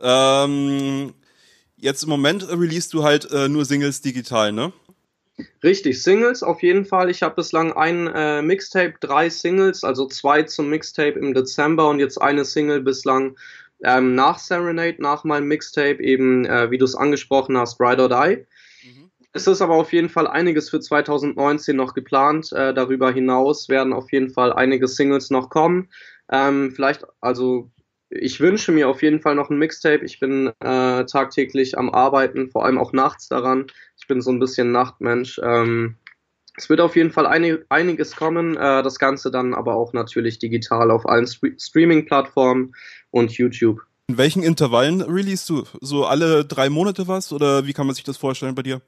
Ähm, 0.00 1.12
jetzt 1.76 2.04
im 2.04 2.08
Moment 2.08 2.48
release 2.50 2.88
du 2.90 3.02
halt 3.02 3.30
äh, 3.30 3.48
nur 3.48 3.66
Singles 3.66 4.00
digital, 4.00 4.52
ne? 4.52 4.72
Richtig, 5.62 6.02
Singles 6.02 6.42
auf 6.42 6.62
jeden 6.62 6.86
Fall. 6.86 7.10
Ich 7.10 7.22
habe 7.22 7.34
bislang 7.34 7.74
ein 7.74 8.06
äh, 8.06 8.40
Mixtape, 8.40 8.94
drei 9.00 9.28
Singles, 9.28 9.84
also 9.84 10.06
zwei 10.06 10.44
zum 10.44 10.70
Mixtape 10.70 11.18
im 11.18 11.34
Dezember 11.34 11.90
und 11.90 11.98
jetzt 11.98 12.20
eine 12.20 12.46
Single 12.46 12.80
bislang 12.80 13.36
ähm, 13.84 14.14
nach 14.14 14.38
Serenade, 14.38 15.02
nach 15.02 15.24
meinem 15.24 15.48
Mixtape, 15.48 16.02
eben 16.02 16.46
äh, 16.46 16.70
wie 16.70 16.78
du 16.78 16.86
es 16.86 16.94
angesprochen 16.94 17.58
hast, 17.58 17.78
Ride 17.78 18.02
or 18.02 18.08
Die. 18.08 18.46
Es 19.36 19.46
ist 19.46 19.60
aber 19.60 19.74
auf 19.74 19.92
jeden 19.92 20.08
Fall 20.08 20.26
einiges 20.26 20.70
für 20.70 20.80
2019 20.80 21.76
noch 21.76 21.92
geplant. 21.92 22.54
Äh, 22.54 22.72
darüber 22.72 23.12
hinaus 23.12 23.68
werden 23.68 23.92
auf 23.92 24.10
jeden 24.10 24.30
Fall 24.30 24.50
einige 24.50 24.88
Singles 24.88 25.28
noch 25.28 25.50
kommen. 25.50 25.90
Ähm, 26.32 26.72
vielleicht, 26.74 27.04
also 27.20 27.70
ich 28.08 28.40
wünsche 28.40 28.72
mir 28.72 28.88
auf 28.88 29.02
jeden 29.02 29.20
Fall 29.20 29.34
noch 29.34 29.50
ein 29.50 29.58
Mixtape. 29.58 30.06
Ich 30.06 30.20
bin 30.20 30.46
äh, 30.60 31.04
tagtäglich 31.04 31.76
am 31.76 31.90
Arbeiten, 31.90 32.48
vor 32.48 32.64
allem 32.64 32.78
auch 32.78 32.94
nachts 32.94 33.28
daran. 33.28 33.66
Ich 34.00 34.06
bin 34.06 34.22
so 34.22 34.30
ein 34.30 34.38
bisschen 34.38 34.72
Nachtmensch. 34.72 35.38
Ähm, 35.44 35.96
es 36.56 36.70
wird 36.70 36.80
auf 36.80 36.96
jeden 36.96 37.10
Fall 37.10 37.26
einig, 37.26 37.62
einiges 37.68 38.16
kommen, 38.16 38.56
äh, 38.56 38.82
das 38.82 38.98
Ganze 38.98 39.30
dann 39.30 39.52
aber 39.52 39.74
auch 39.74 39.92
natürlich 39.92 40.38
digital 40.38 40.90
auf 40.90 41.06
allen 41.06 41.26
St 41.26 41.60
Streaming-Plattformen 41.60 42.74
und 43.10 43.32
YouTube. 43.32 43.82
In 44.08 44.16
welchen 44.16 44.42
Intervallen 44.42 45.02
release 45.02 45.46
du? 45.46 45.64
So 45.82 46.06
alle 46.06 46.46
drei 46.46 46.70
Monate 46.70 47.06
was 47.06 47.34
oder 47.34 47.66
wie 47.66 47.74
kann 47.74 47.86
man 47.86 47.94
sich 47.94 48.04
das 48.04 48.16
vorstellen 48.16 48.54
bei 48.54 48.62
dir? 48.62 48.80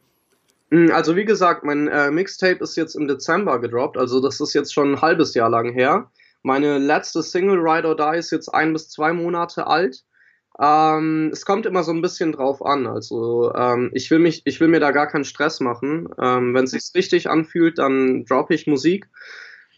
Hm, 0.71 0.93
also 0.93 1.17
wie 1.17 1.25
gesagt, 1.25 1.65
mein 1.65 1.89
äh, 1.89 2.11
Mixtape 2.11 2.63
ist 2.63 2.77
jetzt 2.77 2.95
im 2.95 3.09
Dezember 3.09 3.61
gedroppt, 3.61 3.97
also 3.97 4.21
das 4.21 4.41
ist 4.41 4.55
jetzt 4.55 4.73
schon 4.75 4.93
ein 4.93 5.01
halbes 5.01 5.35
Jahr 5.35 5.49
lang 5.49 5.73
her. 5.73 6.11
Meine 6.43 6.79
letzte 6.79 7.23
Single 7.23 7.59
Ride 7.59 7.89
or 7.89 7.97
Die 7.97 8.19
ist 8.19 8.31
jetzt 8.31 8.49
ein 8.49 8.73
bis 8.73 8.89
zwei 8.89 9.13
Monate 9.13 9.67
alt. 9.67 10.05
Ähm, 10.61 11.31
es 11.33 11.45
kommt 11.45 11.67
immer 11.67 11.85
so 11.85 11.93
ein 11.93 12.03
bisschen 12.03 12.33
drauf 12.33 12.65
an. 12.65 12.87
Also 12.87 13.53
ähm, 13.55 13.91
ich 13.93 14.11
will 14.11 14.19
mich, 14.19 14.43
ich 14.45 14.61
will 14.61 14.69
mir 14.69 14.81
da 14.81 14.91
gar 14.91 15.07
keinen 15.07 15.25
Stress 15.25 15.61
machen. 15.61 16.09
Ähm, 16.21 16.55
Wenn 16.55 16.65
es 16.65 16.73
sich 16.73 16.91
richtig 16.95 17.31
anfühlt, 17.31 17.79
dann 17.79 18.25
droppe 18.25 18.55
ich 18.55 18.67
Musik. 18.67 19.09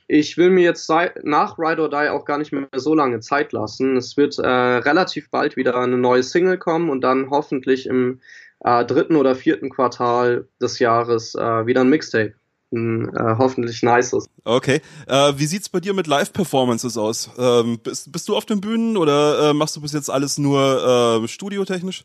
Ich 0.06 0.36
will 0.36 0.50
mir 0.50 0.64
jetzt 0.64 0.90
nach 1.22 1.58
Ride 1.58 1.82
or 1.82 1.90
Die 1.90 2.08
auch 2.08 2.24
gar 2.24 2.38
nicht 2.38 2.52
mehr 2.52 2.68
so 2.74 2.94
lange 2.94 3.20
Zeit 3.20 3.52
lassen. 3.52 3.96
Es 3.96 4.16
wird 4.16 4.38
äh, 4.38 4.48
relativ 4.48 5.30
bald 5.30 5.56
wieder 5.56 5.76
eine 5.76 5.98
neue 5.98 6.22
Single 6.22 6.58
kommen 6.58 6.90
und 6.90 7.02
dann 7.02 7.30
hoffentlich 7.30 7.86
im 7.86 8.20
äh, 8.60 8.84
dritten 8.84 9.16
oder 9.16 9.34
vierten 9.34 9.70
Quartal 9.70 10.48
des 10.60 10.78
Jahres 10.78 11.34
äh, 11.34 11.66
wieder 11.66 11.82
ein 11.82 11.90
Mixtape. 11.90 12.34
Ein, 12.72 13.08
äh, 13.16 13.34
hoffentlich 13.36 13.82
nices. 13.82 14.26
Okay. 14.44 14.80
Äh, 15.08 15.32
wie 15.36 15.46
sieht's 15.46 15.68
bei 15.68 15.80
dir 15.80 15.92
mit 15.92 16.06
Live-Performances 16.06 16.96
aus? 16.96 17.30
Ähm, 17.36 17.80
bist, 17.82 18.12
bist 18.12 18.28
du 18.28 18.36
auf 18.36 18.46
den 18.46 18.60
Bühnen 18.60 18.96
oder 18.96 19.50
äh, 19.50 19.54
machst 19.54 19.74
du 19.74 19.80
bis 19.80 19.92
jetzt 19.92 20.08
alles 20.08 20.38
nur 20.38 21.22
äh, 21.24 21.28
studiotechnisch? 21.28 22.04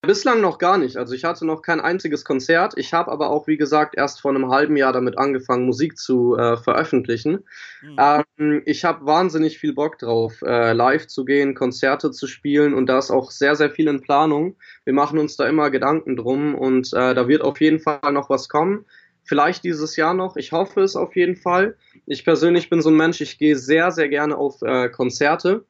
Bislang 0.00 0.40
noch 0.40 0.58
gar 0.58 0.78
nicht. 0.78 0.96
Also 0.96 1.12
ich 1.12 1.24
hatte 1.24 1.44
noch 1.44 1.60
kein 1.60 1.80
einziges 1.80 2.24
Konzert. 2.24 2.74
Ich 2.76 2.92
habe 2.92 3.10
aber 3.10 3.30
auch, 3.30 3.48
wie 3.48 3.56
gesagt, 3.56 3.96
erst 3.96 4.20
vor 4.20 4.30
einem 4.30 4.48
halben 4.48 4.76
Jahr 4.76 4.92
damit 4.92 5.18
angefangen, 5.18 5.66
Musik 5.66 5.98
zu 5.98 6.36
äh, 6.36 6.56
veröffentlichen. 6.56 7.44
Mhm. 7.82 7.96
Ähm, 7.98 8.62
ich 8.64 8.84
habe 8.84 9.06
wahnsinnig 9.06 9.58
viel 9.58 9.74
Bock 9.74 9.98
drauf, 9.98 10.40
äh, 10.42 10.72
live 10.72 11.08
zu 11.08 11.24
gehen, 11.24 11.56
Konzerte 11.56 12.12
zu 12.12 12.28
spielen 12.28 12.74
und 12.74 12.86
da 12.86 12.98
ist 12.98 13.10
auch 13.10 13.32
sehr, 13.32 13.56
sehr 13.56 13.70
viel 13.70 13.88
in 13.88 14.00
Planung. 14.00 14.54
Wir 14.84 14.92
machen 14.92 15.18
uns 15.18 15.36
da 15.36 15.48
immer 15.48 15.68
Gedanken 15.70 16.14
drum 16.14 16.54
und 16.54 16.92
äh, 16.92 17.14
da 17.14 17.26
wird 17.26 17.42
auf 17.42 17.60
jeden 17.60 17.80
Fall 17.80 18.12
noch 18.12 18.30
was 18.30 18.48
kommen. 18.48 18.84
Vielleicht 19.24 19.64
dieses 19.64 19.96
Jahr 19.96 20.14
noch. 20.14 20.36
Ich 20.36 20.52
hoffe 20.52 20.80
es 20.80 20.94
auf 20.94 21.16
jeden 21.16 21.34
Fall. 21.34 21.76
Ich 22.06 22.24
persönlich 22.24 22.70
bin 22.70 22.82
so 22.82 22.90
ein 22.90 22.96
Mensch, 22.96 23.20
ich 23.20 23.36
gehe 23.36 23.56
sehr, 23.56 23.90
sehr 23.90 24.08
gerne 24.08 24.36
auf 24.38 24.62
äh, 24.62 24.90
Konzerte. 24.90 25.64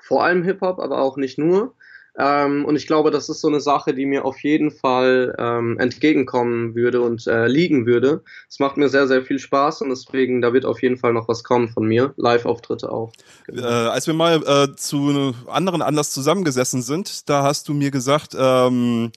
Vor 0.00 0.22
allem 0.22 0.44
Hip-Hop, 0.44 0.78
aber 0.78 1.00
auch 1.00 1.16
nicht 1.16 1.38
nur. 1.38 1.74
Ähm, 2.18 2.64
und 2.66 2.76
ich 2.76 2.86
glaube, 2.86 3.10
das 3.10 3.28
ist 3.28 3.40
so 3.40 3.48
eine 3.48 3.60
Sache, 3.60 3.94
die 3.94 4.04
mir 4.04 4.24
auf 4.24 4.42
jeden 4.42 4.70
Fall 4.70 5.34
ähm, 5.38 5.78
entgegenkommen 5.78 6.74
würde 6.74 7.00
und 7.00 7.26
äh, 7.26 7.46
liegen 7.46 7.86
würde. 7.86 8.22
Es 8.48 8.58
macht 8.58 8.76
mir 8.76 8.88
sehr, 8.88 9.06
sehr 9.08 9.22
viel 9.22 9.38
Spaß 9.38 9.80
und 9.82 9.88
deswegen, 9.88 10.42
da 10.42 10.52
wird 10.52 10.66
auf 10.66 10.82
jeden 10.82 10.98
Fall 10.98 11.14
noch 11.14 11.28
was 11.28 11.42
kommen 11.42 11.68
von 11.68 11.86
mir. 11.86 12.12
Live-Auftritte 12.16 12.92
auch. 12.92 13.12
Genau. 13.46 13.62
Äh, 13.62 13.88
als 13.88 14.06
wir 14.06 14.14
mal 14.14 14.42
äh, 14.42 14.76
zu 14.76 15.08
einem 15.08 15.34
anderen 15.46 15.80
Anlass 15.80 16.10
zusammengesessen 16.10 16.82
sind, 16.82 17.28
da 17.30 17.44
hast 17.44 17.68
du 17.68 17.74
mir 17.74 17.90
gesagt, 17.90 18.36
ähm, 18.38 19.10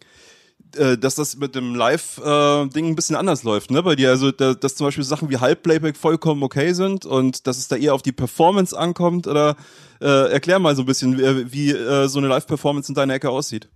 äh, 0.76 0.98
dass 0.98 1.16
das 1.16 1.38
mit 1.38 1.56
dem 1.56 1.76
Live-Ding 1.76 2.86
äh, 2.86 2.90
ein 2.90 2.96
bisschen 2.96 3.16
anders 3.16 3.44
läuft, 3.44 3.72
ne? 3.72 3.84
Bei 3.84 3.96
dir, 3.96 4.10
also 4.10 4.32
da, 4.32 4.54
dass 4.54 4.76
zum 4.76 4.88
Beispiel 4.88 5.04
Sachen 5.04 5.30
wie 5.30 5.38
Halbplayback 5.38 5.98
vollkommen 5.98 6.44
okay 6.44 6.74
sind 6.74 7.06
und 7.06 7.48
dass 7.48 7.58
es 7.58 7.68
da 7.68 7.76
eher 7.76 7.94
auf 7.94 8.02
die 8.02 8.12
Performance 8.12 8.78
ankommt 8.78 9.28
oder 9.28 9.56
äh, 10.02 10.32
erklär 10.32 10.60
mal 10.60 10.76
so 10.76 10.84
ein 10.84 10.86
bisschen, 10.86 11.18
wie, 11.18 11.52
wie 11.52 11.72
äh, 11.72 12.08
so 12.08 12.20
eine 12.20 12.28
Live-Performance 12.28 12.90
in 12.92 12.96
deiner 12.96 13.14
Ecke 13.14 13.30
aussieht. 13.30 13.70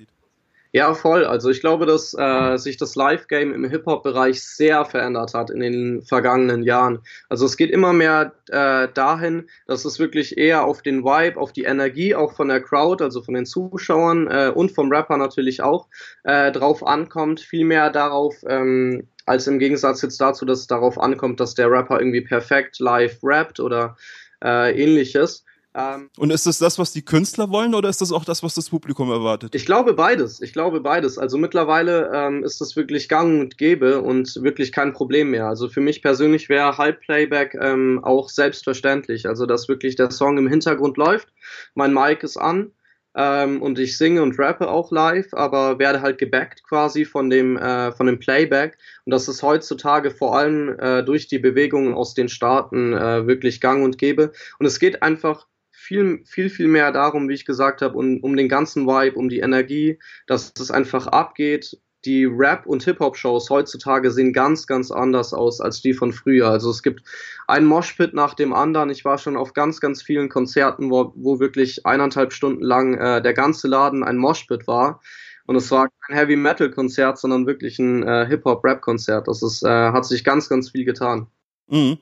Ja, 0.72 0.94
voll. 0.94 1.26
Also 1.26 1.50
ich 1.50 1.62
glaube, 1.62 1.88
dass 1.88 2.14
äh, 2.14 2.58
sich 2.58 2.78
das 2.78 2.94
Live-Game 2.96 3.54
im 3.56 3.68
Hip-Hop-Bereich 3.68 4.44
sehr 4.44 4.86
verändert 4.86 5.34
hat 5.34 5.50
in 5.50 5.62
den 5.62 6.04
vergangenen 6.04 6.62
Jahren. 6.62 7.00
Also 7.28 7.48
es 7.48 7.58
geht 7.58 7.72
immer 7.72 7.92
mehr 7.92 8.34
äh, 8.50 8.88
dahin, 8.94 9.50
dass 9.66 9.84
es 9.86 9.98
wirklich 9.98 10.38
eher 10.38 10.66
auf 10.66 10.84
den 10.84 11.04
Vibe, 11.04 11.40
auf 11.40 11.54
die 11.54 11.64
Energie 11.64 12.14
auch 12.14 12.34
von 12.34 12.50
der 12.50 12.62
Crowd, 12.62 13.04
also 13.04 13.24
von 13.24 13.34
den 13.34 13.48
Zuschauern 13.48 14.28
äh, 14.28 14.52
und 14.54 14.72
vom 14.72 14.92
Rapper 14.92 15.18
natürlich 15.18 15.64
auch, 15.64 15.88
äh, 16.24 16.52
drauf 16.52 16.86
ankommt. 16.86 17.40
Vielmehr 17.40 17.90
darauf, 17.90 18.36
ähm, 18.46 19.08
als 19.26 19.48
im 19.48 19.58
Gegensatz 19.58 20.04
jetzt 20.04 20.22
dazu, 20.22 20.46
dass 20.46 20.60
es 20.60 20.68
darauf 20.68 21.00
ankommt, 21.00 21.40
dass 21.40 21.56
der 21.56 21.72
Rapper 21.72 22.00
irgendwie 22.00 22.22
perfekt 22.22 22.78
live 22.78 23.18
rappt 23.24 23.60
oder 23.60 23.98
äh, 24.44 24.72
ähnliches. 24.80 25.46
Ähm, 25.76 26.10
und 26.18 26.32
ist 26.32 26.46
das 26.46 26.58
das, 26.58 26.80
was 26.80 26.92
die 26.92 27.04
Künstler 27.04 27.50
wollen 27.52 27.76
oder 27.76 27.90
ist 27.90 28.02
das 28.02 28.12
auch 28.12 28.26
das, 28.26 28.42
was 28.42 28.56
das 28.56 28.70
Publikum 28.70 29.12
erwartet? 29.12 29.54
Ich 29.54 29.66
glaube 29.66 29.94
beides. 29.94 30.42
Ich 30.42 30.54
glaube 30.54 30.82
beides. 30.82 31.18
Also 31.18 31.38
mittlerweile 31.38 32.12
ähm, 32.14 32.44
ist 32.44 32.60
das 32.60 32.76
wirklich 32.76 33.08
gang 33.08 33.40
und 33.40 33.58
gäbe 33.58 34.02
und 34.02 34.36
wirklich 34.42 34.72
kein 34.72 34.94
Problem 34.94 35.32
mehr. 35.32 35.48
Also 35.48 35.70
für 35.70 35.82
mich 35.82 36.02
persönlich 36.02 36.50
wäre 36.50 36.78
Halbplayback 36.78 37.56
ähm, 37.60 38.00
auch 38.04 38.30
selbstverständlich. 38.30 39.28
Also 39.28 39.46
dass 39.46 39.70
wirklich 39.70 39.96
der 39.96 40.12
Song 40.12 40.38
im 40.38 40.48
Hintergrund 40.48 40.98
läuft, 40.98 41.28
mein 41.76 41.94
Mic 41.94 42.24
ist 42.24 42.38
an 42.38 42.72
ähm, 43.16 43.62
und 43.62 43.78
ich 43.80 43.98
singe 43.98 44.22
und 44.22 44.40
rappe 44.40 44.70
auch 44.70 44.92
live, 44.92 45.34
aber 45.34 45.78
werde 45.78 46.02
halt 46.02 46.20
gebackt 46.20 46.64
quasi 46.64 47.06
von 47.06 47.30
dem, 47.30 47.58
äh, 47.58 47.92
von 47.92 48.08
dem 48.08 48.18
Playback. 48.18 48.78
Und 49.06 49.12
das 49.12 49.28
ist 49.28 49.44
heutzutage 49.44 50.12
vor 50.12 50.38
allem 50.38 50.78
äh, 50.80 51.04
durch 51.04 51.28
die 51.28 51.40
Bewegungen 51.40 51.94
aus 51.94 52.14
den 52.14 52.30
Staaten 52.30 52.94
äh, 52.94 53.28
wirklich 53.28 53.62
gang 53.62 53.84
und 53.84 53.98
gäbe. 53.98 54.32
Und 54.60 54.66
es 54.66 54.80
geht 54.80 55.04
einfach 55.04 55.49
viel, 55.90 56.22
viel, 56.24 56.52
viel 56.52 56.68
mehr 56.68 56.92
darum, 56.92 57.28
wie 57.28 57.34
ich 57.34 57.46
gesagt 57.46 57.82
habe, 57.82 57.98
um, 57.98 58.20
um 58.20 58.38
den 58.38 58.48
ganzen 58.48 58.86
Vibe, 58.86 59.18
um 59.18 59.28
die 59.28 59.40
Energie, 59.40 59.98
dass 60.28 60.54
es 60.60 60.70
einfach 60.70 61.08
abgeht. 61.08 61.80
Die 62.06 62.26
Rap- 62.26 62.68
und 62.68 62.84
Hip-Hop-Shows 62.84 63.50
heutzutage 63.50 64.12
sehen 64.12 64.32
ganz, 64.32 64.68
ganz 64.68 64.92
anders 64.92 65.34
aus 65.34 65.60
als 65.60 65.82
die 65.82 65.96
von 65.96 66.14
früher. 66.14 66.48
Also 66.48 66.70
es 66.70 66.84
gibt 66.84 67.02
ein 67.48 67.66
Moshpit 67.66 68.14
nach 68.14 68.36
dem 68.36 68.54
anderen. 68.54 68.92
Ich 68.92 69.04
war 69.04 69.18
schon 69.18 69.36
auf 69.36 69.54
ganz, 69.54 69.82
ganz 69.82 70.04
vielen 70.04 70.30
Konzerten, 70.30 70.92
wo, 70.92 71.12
wo 71.16 71.40
wirklich 71.40 71.88
eineinhalb 71.88 72.34
Stunden 72.34 72.64
lang 72.64 72.94
äh, 72.94 73.22
der 73.24 73.34
ganze 73.34 73.68
Laden 73.68 74.04
ein 74.04 74.18
Moshpit 74.18 74.68
war. 74.68 75.02
Und 75.48 75.56
es 75.56 75.72
war 75.72 75.90
kein 76.06 76.16
Heavy 76.16 76.36
Metal 76.36 76.70
Konzert, 76.70 77.18
sondern 77.18 77.48
wirklich 77.48 77.80
ein 77.80 78.04
äh, 78.04 78.28
Hip 78.28 78.46
Hop 78.46 78.64
Rap 78.64 78.82
Konzert. 78.82 79.28
Das 79.28 79.42
ist, 79.42 79.64
äh, 79.64 79.68
hat 79.68 80.06
sich 80.06 80.24
ganz, 80.24 80.50
ganz 80.50 80.70
viel 80.70 80.86
getan. 80.86 81.26
Mhm. 81.68 81.98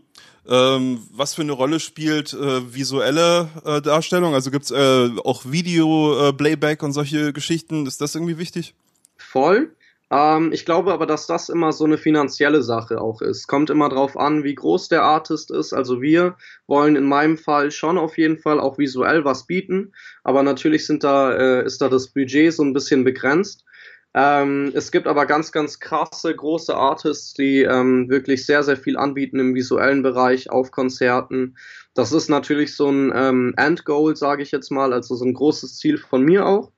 Ähm, 0.50 1.02
was 1.12 1.34
für 1.34 1.42
eine 1.42 1.52
Rolle 1.52 1.80
spielt 1.80 2.34
äh, 2.34 2.74
visuelle 2.74 3.50
äh, 3.66 3.82
Darstellung? 3.82 4.34
Also 4.34 4.52
gibt's 4.52 4.72
äh, 4.72 5.10
auch 5.24 5.44
Video, 5.46 6.30
äh, 6.30 6.78
und 6.80 6.94
solche 6.94 7.34
Geschichten? 7.34 7.86
Ist 7.86 8.02
das 8.02 8.16
irgendwie 8.16 8.38
wichtig? 8.38 8.74
Voll. 9.18 9.72
Ähm, 10.10 10.54
ich 10.54 10.66
glaube 10.66 10.94
aber, 10.94 11.06
dass 11.06 11.28
das 11.28 11.50
immer 11.50 11.74
so 11.74 11.84
eine 11.84 11.98
finanzielle 11.98 12.64
Sache 12.64 13.02
auch 13.02 13.22
ist. 13.22 13.48
Kommt 13.48 13.70
immer 13.70 13.90
drauf 13.90 14.16
an, 14.16 14.44
wie 14.44 14.56
groß 14.56 14.88
der 14.88 15.04
Artist 15.04 15.52
ist. 15.52 15.74
Also 15.74 16.02
wir 16.02 16.38
wollen 16.66 16.96
in 16.96 17.04
meinem 17.04 17.38
Fall 17.38 17.72
schon 17.72 17.98
auf 17.98 18.18
jeden 18.18 18.38
Fall 18.38 18.60
auch 18.60 18.78
visuell 18.78 19.26
was 19.26 19.48
bieten, 19.48 19.94
aber 20.24 20.44
natürlich 20.44 20.86
sind 20.86 21.04
da, 21.04 21.34
äh, 21.34 21.66
ist 21.66 21.82
da 21.82 21.90
das 21.90 22.08
Budget 22.08 22.54
so 22.54 22.64
ein 22.64 22.74
bisschen 22.74 23.04
begrenzt. 23.04 23.66
Ähm, 24.14 24.72
es 24.74 24.92
gibt 24.92 25.08
aber 25.08 25.26
ganz, 25.26 25.52
ganz 25.52 25.80
krasse, 25.80 26.36
große 26.36 26.76
Artists, 26.76 27.34
die 27.34 27.62
ähm, 27.62 28.10
wirklich 28.10 28.46
sehr, 28.46 28.64
sehr 28.64 28.78
viel 28.78 28.98
anbieten 28.98 29.40
im 29.40 29.54
visuellen 29.54 30.02
Bereich 30.02 30.50
auf 30.50 30.72
Konzerten. 30.72 31.58
Das 31.94 32.12
ist 32.12 32.30
natürlich 32.30 32.76
so 32.76 32.90
ein 32.90 33.12
ähm, 33.14 33.54
Endgoal, 33.58 34.16
sage 34.16 34.44
ich 34.44 34.52
jetzt 34.52 34.72
mal, 34.72 34.94
also 34.94 35.16
so 35.16 35.26
ein 35.26 35.34
großes 35.34 35.78
Ziel 35.78 35.98
von 35.98 36.24
mir 36.24 36.46
auch, 36.46 36.72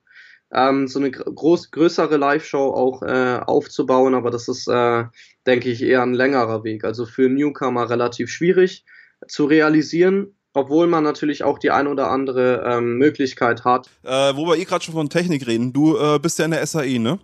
ähm, 0.52 0.88
so 0.88 0.98
eine 0.98 1.10
groß, 1.10 1.70
größere 1.70 2.16
Live-Show 2.16 2.74
auch 2.74 3.02
äh, 3.02 3.40
aufzubauen, 3.46 4.14
aber 4.14 4.30
das 4.30 4.48
ist, 4.48 4.66
äh, 4.68 5.04
denke 5.46 5.70
ich, 5.70 5.82
eher 5.82 6.02
ein 6.02 6.14
längerer 6.14 6.64
Weg. 6.64 6.84
Also 6.84 7.06
für 7.06 7.28
Newcomer 7.28 7.88
relativ 7.88 8.30
schwierig 8.30 8.84
zu 9.28 9.44
realisieren 9.44 10.34
obwohl 10.52 10.86
man 10.86 11.04
natürlich 11.04 11.44
auch 11.44 11.58
die 11.58 11.70
ein 11.70 11.86
oder 11.86 12.10
andere 12.10 12.64
ähm, 12.66 12.98
Möglichkeit 12.98 13.64
hat. 13.64 13.88
Äh, 14.02 14.34
wo 14.34 14.46
wir 14.46 14.56
eh 14.56 14.64
gerade 14.64 14.84
schon 14.84 14.94
von 14.94 15.08
Technik 15.08 15.46
reden, 15.46 15.72
du 15.72 15.96
äh, 15.96 16.18
bist 16.18 16.38
ja 16.38 16.44
in 16.44 16.50
der 16.50 16.66
SAE, 16.66 16.98
ne? 16.98 17.18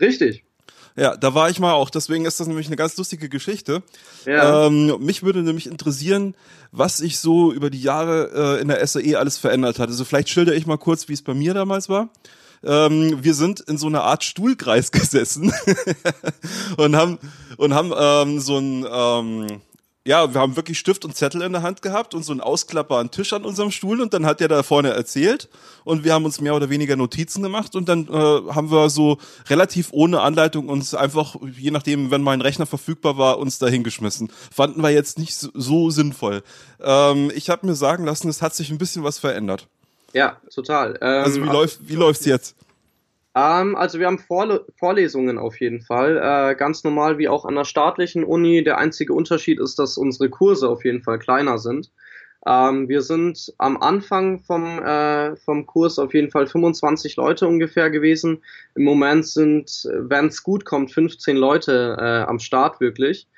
Richtig. 0.00 0.44
Ja, 0.96 1.16
da 1.16 1.34
war 1.34 1.48
ich 1.48 1.58
mal 1.58 1.72
auch. 1.72 1.90
Deswegen 1.90 2.26
ist 2.26 2.38
das 2.38 2.46
nämlich 2.46 2.66
eine 2.66 2.76
ganz 2.76 2.96
lustige 2.96 3.28
Geschichte. 3.28 3.82
Ja. 4.26 4.66
Ähm, 4.66 4.98
mich 5.00 5.22
würde 5.22 5.42
nämlich 5.42 5.66
interessieren, 5.66 6.34
was 6.70 6.98
sich 6.98 7.18
so 7.18 7.52
über 7.52 7.70
die 7.70 7.80
Jahre 7.80 8.58
äh, 8.58 8.60
in 8.60 8.68
der 8.68 8.86
SAE 8.86 9.16
alles 9.16 9.38
verändert 9.38 9.78
hat. 9.78 9.88
Also 9.88 10.04
vielleicht 10.04 10.28
schilder 10.28 10.54
ich 10.54 10.66
mal 10.66 10.76
kurz, 10.76 11.08
wie 11.08 11.14
es 11.14 11.22
bei 11.22 11.34
mir 11.34 11.54
damals 11.54 11.88
war. 11.88 12.10
Ähm, 12.64 13.18
wir 13.22 13.34
sind 13.34 13.60
in 13.60 13.78
so 13.78 13.86
einer 13.86 14.04
Art 14.04 14.22
Stuhlkreis 14.22 14.92
gesessen 14.92 15.52
und 16.76 16.94
haben 16.94 17.18
und 17.56 17.74
haben 17.74 17.92
ähm, 17.96 18.40
so 18.40 18.58
ein 18.58 18.86
ähm, 18.90 19.60
ja, 20.04 20.34
wir 20.34 20.40
haben 20.40 20.56
wirklich 20.56 20.78
Stift 20.78 21.04
und 21.04 21.14
Zettel 21.14 21.42
in 21.42 21.52
der 21.52 21.62
Hand 21.62 21.80
gehabt 21.80 22.14
und 22.14 22.24
so 22.24 22.32
einen 22.32 22.40
ausklappbaren 22.40 23.10
Tisch 23.10 23.32
an 23.32 23.44
unserem 23.44 23.70
Stuhl 23.70 24.00
und 24.00 24.12
dann 24.12 24.26
hat 24.26 24.40
der 24.40 24.48
da 24.48 24.62
vorne 24.62 24.90
erzählt 24.90 25.48
und 25.84 26.02
wir 26.02 26.12
haben 26.12 26.24
uns 26.24 26.40
mehr 26.40 26.56
oder 26.56 26.70
weniger 26.70 26.96
Notizen 26.96 27.42
gemacht 27.42 27.76
und 27.76 27.88
dann 27.88 28.08
äh, 28.08 28.10
haben 28.10 28.70
wir 28.70 28.90
so 28.90 29.18
relativ 29.48 29.88
ohne 29.92 30.20
Anleitung 30.20 30.68
uns 30.68 30.94
einfach, 30.94 31.36
je 31.56 31.70
nachdem, 31.70 32.10
wenn 32.10 32.22
mein 32.22 32.40
Rechner 32.40 32.66
verfügbar 32.66 33.16
war, 33.16 33.38
uns 33.38 33.58
da 33.58 33.68
hingeschmissen. 33.68 34.32
Fanden 34.52 34.82
wir 34.82 34.90
jetzt 34.90 35.18
nicht 35.18 35.36
so, 35.36 35.50
so 35.54 35.90
sinnvoll. 35.90 36.42
Ähm, 36.80 37.30
ich 37.34 37.48
habe 37.48 37.66
mir 37.66 37.74
sagen 37.76 38.04
lassen, 38.04 38.28
es 38.28 38.42
hat 38.42 38.54
sich 38.54 38.70
ein 38.70 38.78
bisschen 38.78 39.04
was 39.04 39.20
verändert. 39.20 39.68
Ja, 40.12 40.36
total. 40.52 40.98
Ähm, 41.00 41.24
also 41.24 41.42
wie 41.42 41.48
läuft 41.48 41.88
wie 41.88 41.94
läuft's 41.94 42.26
jetzt? 42.26 42.56
Ähm, 43.34 43.76
also 43.76 43.98
wir 43.98 44.06
haben 44.06 44.18
Vorle 44.18 44.64
Vorlesungen 44.78 45.38
auf 45.38 45.60
jeden 45.60 45.80
Fall, 45.80 46.18
äh, 46.18 46.54
ganz 46.54 46.84
normal 46.84 47.18
wie 47.18 47.28
auch 47.28 47.44
an 47.44 47.54
der 47.54 47.64
staatlichen 47.64 48.24
Uni. 48.24 48.62
Der 48.62 48.78
einzige 48.78 49.14
Unterschied 49.14 49.58
ist, 49.58 49.78
dass 49.78 49.96
unsere 49.96 50.28
Kurse 50.28 50.68
auf 50.68 50.84
jeden 50.84 51.02
Fall 51.02 51.18
kleiner 51.18 51.58
sind. 51.58 51.90
Ähm, 52.44 52.88
wir 52.88 53.02
sind 53.02 53.54
am 53.58 53.76
Anfang 53.80 54.40
vom, 54.40 54.82
äh, 54.82 55.36
vom 55.36 55.64
Kurs 55.64 55.98
auf 55.98 56.12
jeden 56.12 56.30
Fall 56.30 56.46
25 56.46 57.16
Leute 57.16 57.46
ungefähr 57.46 57.88
gewesen. 57.88 58.42
Im 58.74 58.82
Moment 58.84 59.26
sind, 59.26 59.88
wenn 59.92 60.26
es 60.26 60.42
gut 60.42 60.64
kommt, 60.64 60.92
15 60.92 61.36
Leute 61.36 61.96
äh, 61.98 62.28
am 62.28 62.40
Start 62.40 62.80
wirklich. 62.80 63.28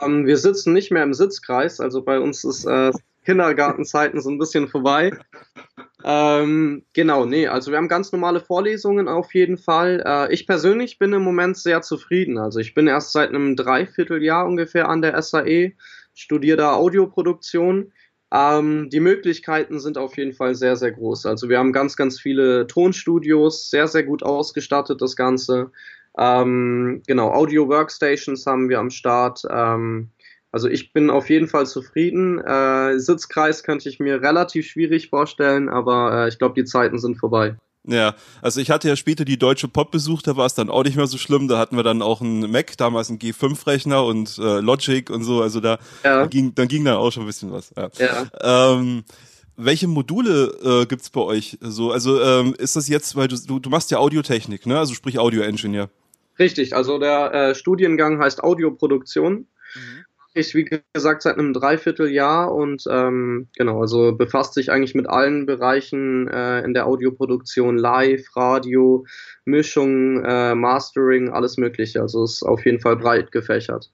Ähm, 0.00 0.26
wir 0.26 0.36
sitzen 0.36 0.72
nicht 0.72 0.90
mehr 0.90 1.04
im 1.04 1.14
Sitzkreis, 1.14 1.80
also 1.80 2.02
bei 2.02 2.20
uns 2.20 2.44
ist 2.44 2.64
äh, 2.66 2.92
Kindergartenzeiten 3.24 4.20
so 4.20 4.30
ein 4.30 4.38
bisschen 4.38 4.68
vorbei. 4.68 5.12
Ähm, 6.04 6.84
genau, 6.92 7.24
nee, 7.24 7.48
also 7.48 7.72
wir 7.72 7.78
haben 7.78 7.88
ganz 7.88 8.12
normale 8.12 8.40
Vorlesungen 8.40 9.08
auf 9.08 9.34
jeden 9.34 9.58
Fall. 9.58 10.02
Äh, 10.06 10.32
ich 10.32 10.46
persönlich 10.46 10.98
bin 10.98 11.12
im 11.12 11.22
Moment 11.22 11.56
sehr 11.56 11.82
zufrieden. 11.82 12.38
Also 12.38 12.60
ich 12.60 12.74
bin 12.74 12.86
erst 12.86 13.12
seit 13.12 13.30
einem 13.30 13.56
Dreivierteljahr 13.56 14.46
ungefähr 14.46 14.88
an 14.88 15.02
der 15.02 15.20
SAE, 15.20 15.72
studiere 16.14 16.56
da 16.56 16.74
Audioproduktion. 16.74 17.92
Ähm, 18.32 18.90
die 18.90 19.00
Möglichkeiten 19.00 19.80
sind 19.80 19.98
auf 19.98 20.16
jeden 20.16 20.34
Fall 20.34 20.54
sehr, 20.54 20.76
sehr 20.76 20.92
groß. 20.92 21.26
Also 21.26 21.48
wir 21.48 21.58
haben 21.58 21.72
ganz, 21.72 21.96
ganz 21.96 22.20
viele 22.20 22.66
Tonstudios, 22.68 23.70
sehr, 23.70 23.88
sehr 23.88 24.04
gut 24.04 24.22
ausgestattet 24.22 25.02
das 25.02 25.16
Ganze. 25.16 25.72
Ähm, 26.16 27.02
genau, 27.06 27.32
Audio-Workstations 27.32 28.46
haben 28.46 28.68
wir 28.68 28.78
am 28.78 28.90
Start. 28.90 29.42
Ähm, 29.50 30.10
also 30.50 30.68
ich 30.68 30.92
bin 30.92 31.10
auf 31.10 31.28
jeden 31.28 31.48
Fall 31.48 31.66
zufrieden. 31.66 32.38
Äh, 32.38 32.98
Sitzkreis 32.98 33.62
könnte 33.62 33.88
ich 33.88 33.98
mir 33.98 34.22
relativ 34.22 34.66
schwierig 34.66 35.08
vorstellen, 35.08 35.68
aber 35.68 36.24
äh, 36.24 36.28
ich 36.28 36.38
glaube, 36.38 36.54
die 36.54 36.64
Zeiten 36.64 36.98
sind 36.98 37.16
vorbei. 37.16 37.56
Ja, 37.86 38.14
also 38.42 38.60
ich 38.60 38.70
hatte 38.70 38.88
ja 38.88 38.96
später 38.96 39.24
die 39.24 39.38
Deutsche 39.38 39.68
Pop 39.68 39.90
besucht, 39.90 40.26
da 40.26 40.36
war 40.36 40.46
es 40.46 40.54
dann 40.54 40.68
auch 40.68 40.84
nicht 40.84 40.96
mehr 40.96 41.06
so 41.06 41.16
schlimm. 41.16 41.48
Da 41.48 41.58
hatten 41.58 41.76
wir 41.76 41.82
dann 41.82 42.02
auch 42.02 42.20
einen 42.20 42.50
Mac, 42.50 42.76
damals 42.76 43.08
einen 43.08 43.18
G5-Rechner 43.18 44.04
und 44.04 44.36
äh, 44.38 44.60
Logic 44.60 45.08
und 45.10 45.22
so. 45.22 45.42
Also 45.42 45.60
da 45.60 45.78
ja. 46.04 46.26
ging, 46.26 46.54
dann 46.54 46.68
ging 46.68 46.84
dann 46.84 46.96
auch 46.96 47.10
schon 47.10 47.22
ein 47.22 47.26
bisschen 47.26 47.52
was. 47.52 47.72
Ja. 47.76 47.90
ja. 47.98 48.74
Ähm, 48.74 49.04
welche 49.56 49.88
Module 49.88 50.82
äh, 50.82 50.86
gibt's 50.86 51.10
bei 51.10 51.20
euch? 51.20 51.58
So, 51.60 51.92
also 51.92 52.20
ähm, 52.20 52.54
ist 52.58 52.76
das 52.76 52.88
jetzt, 52.88 53.16
weil 53.16 53.28
du, 53.28 53.36
du, 53.36 53.58
du 53.58 53.70
machst 53.70 53.90
ja 53.90 53.98
Audiotechnik, 53.98 54.66
ne? 54.66 54.78
Also 54.78 54.94
sprich 54.94 55.18
Audio-Engineer. 55.18 55.88
Richtig, 56.38 56.76
also 56.76 56.98
der 56.98 57.32
äh, 57.32 57.54
Studiengang 57.54 58.20
heißt 58.20 58.42
Audioproduktion. 58.42 59.46
Mhm 59.74 60.04
ich, 60.38 60.54
wie 60.54 60.68
gesagt, 60.92 61.22
seit 61.22 61.38
einem 61.38 61.52
Dreivierteljahr 61.52 62.52
und 62.54 62.84
ähm, 62.90 63.48
genau, 63.56 63.80
also 63.80 64.12
befasst 64.12 64.54
sich 64.54 64.70
eigentlich 64.70 64.94
mit 64.94 65.08
allen 65.08 65.46
Bereichen 65.46 66.28
äh, 66.28 66.60
in 66.60 66.74
der 66.74 66.86
Audioproduktion, 66.86 67.76
Live, 67.76 68.24
Radio, 68.36 69.04
Mischung, 69.44 70.24
äh, 70.24 70.54
Mastering, 70.54 71.30
alles 71.30 71.56
Mögliche. 71.56 72.00
Also 72.00 72.24
ist 72.24 72.42
auf 72.42 72.64
jeden 72.64 72.80
Fall 72.80 72.96
breit 72.96 73.32
gefächert. 73.32 73.90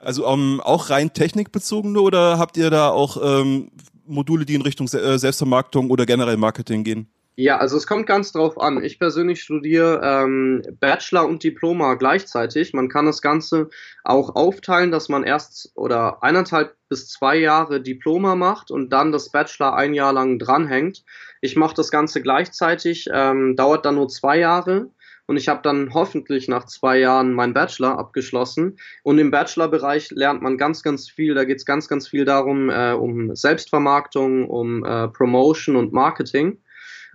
Also 0.00 0.26
um, 0.26 0.54
ähm, 0.54 0.60
auch 0.60 0.90
rein 0.90 1.12
technikbezogene 1.12 2.00
oder 2.00 2.38
habt 2.38 2.56
ihr 2.56 2.70
da 2.70 2.90
auch 2.90 3.18
ähm, 3.22 3.70
Module, 4.06 4.44
die 4.44 4.54
in 4.54 4.62
Richtung 4.62 4.88
Se 4.88 5.18
Selbstvermarktung 5.18 5.90
oder 5.90 6.06
generell 6.06 6.36
Marketing 6.36 6.84
gehen? 6.84 7.08
Ja, 7.36 7.58
also 7.58 7.76
es 7.76 7.88
kommt 7.88 8.06
ganz 8.06 8.30
drauf 8.30 8.60
an. 8.60 8.84
Ich 8.84 9.00
persönlich 9.00 9.42
studiere 9.42 10.00
ähm, 10.04 10.62
Bachelor 10.78 11.26
und 11.26 11.42
Diploma 11.42 11.94
gleichzeitig. 11.94 12.72
Man 12.74 12.88
kann 12.88 13.06
das 13.06 13.22
Ganze 13.22 13.70
auch 14.04 14.36
aufteilen, 14.36 14.92
dass 14.92 15.08
man 15.08 15.24
erst 15.24 15.72
oder 15.74 16.22
eineinhalb 16.22 16.76
bis 16.88 17.08
zwei 17.08 17.36
Jahre 17.36 17.80
Diploma 17.80 18.36
macht 18.36 18.70
und 18.70 18.90
dann 18.90 19.10
das 19.10 19.30
Bachelor 19.32 19.74
ein 19.74 19.94
Jahr 19.94 20.12
lang 20.12 20.38
dranhängt. 20.38 21.04
Ich 21.40 21.56
mache 21.56 21.74
das 21.74 21.90
Ganze 21.90 22.22
gleichzeitig, 22.22 23.08
ähm, 23.12 23.56
dauert 23.56 23.84
dann 23.84 23.96
nur 23.96 24.06
zwei 24.06 24.38
Jahre 24.38 24.90
und 25.26 25.36
ich 25.36 25.48
habe 25.48 25.62
dann 25.62 25.92
hoffentlich 25.92 26.46
nach 26.46 26.66
zwei 26.66 26.98
Jahren 26.98 27.32
meinen 27.32 27.54
Bachelor 27.54 27.98
abgeschlossen. 27.98 28.78
Und 29.02 29.18
im 29.18 29.32
Bachelor-Bereich 29.32 30.10
lernt 30.10 30.42
man 30.42 30.58
ganz, 30.58 30.84
ganz 30.84 31.08
viel. 31.08 31.34
Da 31.34 31.44
geht 31.44 31.56
es 31.56 31.64
ganz, 31.64 31.88
ganz 31.88 32.06
viel 32.06 32.24
darum, 32.24 32.70
äh, 32.70 32.92
um 32.92 33.34
Selbstvermarktung, 33.34 34.48
um 34.48 34.84
äh, 34.84 35.08
Promotion 35.08 35.76
und 35.76 35.92
Marketing. 35.92 36.58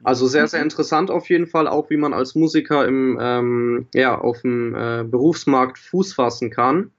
Also 0.04 0.28
sehr, 0.28 0.48
sehr 0.48 0.60
mhm. 0.62 0.66
interessant 0.66 1.12
auf 1.12 1.30
jeden 1.30 1.48
Fall, 1.48 1.68
auch 1.68 1.90
wie 1.90 1.98
man 1.98 2.14
als 2.14 2.36
Musiker 2.36 2.88
im, 2.88 3.18
ähm, 3.22 3.88
ja, 3.94 4.18
auf 4.18 4.42
dem 4.42 4.76
äh, 4.76 5.04
Berufsmarkt 5.04 5.78
Fuß 5.78 6.14
fassen 6.14 6.50
kann. 6.50 6.92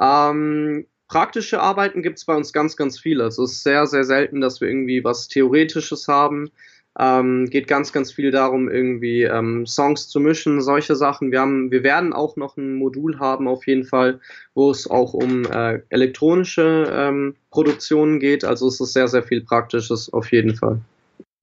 Ähm, 0.00 0.86
praktische 1.08 1.60
Arbeiten 1.60 2.02
gibt 2.02 2.18
es 2.18 2.24
bei 2.24 2.34
uns 2.34 2.52
ganz, 2.52 2.76
ganz 2.76 2.98
viele. 2.98 3.24
Es 3.24 3.38
ist 3.38 3.62
sehr, 3.62 3.86
sehr 3.86 4.04
selten, 4.04 4.40
dass 4.40 4.60
wir 4.60 4.68
irgendwie 4.68 5.04
was 5.04 5.28
Theoretisches 5.28 6.08
haben. 6.08 6.50
Ähm, 6.98 7.46
geht 7.46 7.68
ganz, 7.68 7.92
ganz 7.92 8.12
viel 8.12 8.32
darum, 8.32 8.68
irgendwie 8.68 9.22
ähm, 9.22 9.64
Songs 9.64 10.08
zu 10.08 10.18
mischen, 10.18 10.60
solche 10.60 10.96
Sachen. 10.96 11.30
Wir, 11.30 11.40
haben, 11.40 11.70
wir 11.70 11.84
werden 11.84 12.12
auch 12.12 12.36
noch 12.36 12.56
ein 12.56 12.74
Modul 12.74 13.20
haben, 13.20 13.46
auf 13.46 13.66
jeden 13.66 13.84
Fall, 13.84 14.20
wo 14.54 14.70
es 14.70 14.90
auch 14.90 15.14
um 15.14 15.44
äh, 15.44 15.80
elektronische 15.90 16.90
ähm, 16.92 17.36
Produktionen 17.50 18.18
geht. 18.18 18.44
Also 18.44 18.66
es 18.66 18.80
ist 18.80 18.92
sehr, 18.92 19.06
sehr 19.06 19.22
viel 19.22 19.42
Praktisches, 19.42 20.12
auf 20.12 20.32
jeden 20.32 20.56
Fall. 20.56 20.80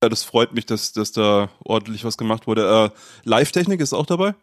Ja, 0.02 0.08
das 0.08 0.22
freut 0.22 0.54
mich, 0.54 0.64
dass, 0.64 0.92
dass 0.92 1.10
da 1.10 1.50
ordentlich 1.64 2.04
was 2.04 2.16
gemacht 2.16 2.46
wurde. 2.46 2.92
Äh, 2.94 3.28
Live-Technik 3.28 3.80
ist 3.80 3.92
auch 3.92 4.06
dabei? 4.06 4.34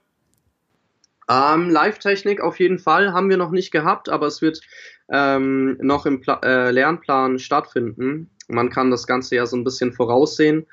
Ähm, 1.30 1.70
Live-Technik 1.70 2.42
auf 2.42 2.60
jeden 2.60 2.78
Fall 2.78 3.14
haben 3.14 3.30
wir 3.30 3.38
noch 3.38 3.52
nicht 3.52 3.72
gehabt, 3.72 4.10
aber 4.10 4.28
es 4.28 4.42
wird 4.42 4.62
ähm, 5.10 5.78
noch 5.82 6.06
im 6.06 6.22
Pla 6.22 6.40
äh, 6.44 6.72
Lernplan 6.72 7.40
stattfinden. 7.40 8.30
Man 8.48 8.70
kann 8.70 8.92
das 8.92 9.08
Ganze 9.08 9.36
ja 9.36 9.46
so 9.46 9.56
ein 9.56 9.64
bisschen 9.64 9.94
voraussehen. 9.94 10.68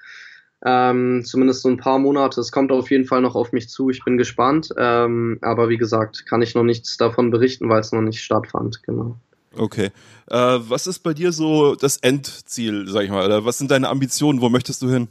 Ähm, 0.64 1.22
zumindest 1.24 1.62
so 1.62 1.68
ein 1.68 1.78
paar 1.78 1.98
Monate. 1.98 2.40
Es 2.40 2.52
kommt 2.52 2.70
auf 2.70 2.90
jeden 2.90 3.06
Fall 3.06 3.20
noch 3.20 3.34
auf 3.34 3.52
mich 3.52 3.68
zu. 3.68 3.90
Ich 3.90 4.04
bin 4.04 4.16
gespannt. 4.16 4.68
Ähm, 4.76 5.38
aber 5.42 5.68
wie 5.68 5.78
gesagt, 5.78 6.26
kann 6.26 6.42
ich 6.42 6.54
noch 6.54 6.62
nichts 6.62 6.96
davon 6.96 7.30
berichten, 7.30 7.68
weil 7.68 7.80
es 7.80 7.92
noch 7.92 8.02
nicht 8.02 8.22
stattfand. 8.22 8.82
Genau. 8.84 9.16
Okay. 9.56 9.90
Äh, 10.30 10.36
was 10.36 10.86
ist 10.86 11.00
bei 11.00 11.14
dir 11.14 11.32
so 11.32 11.74
das 11.74 11.98
Endziel, 11.98 12.88
sag 12.88 13.04
ich 13.04 13.10
mal? 13.10 13.24
Oder 13.24 13.44
was 13.44 13.58
sind 13.58 13.70
deine 13.70 13.88
Ambitionen? 13.88 14.40
Wo 14.40 14.48
möchtest 14.48 14.82
du 14.82 14.90
hin? 14.90 15.08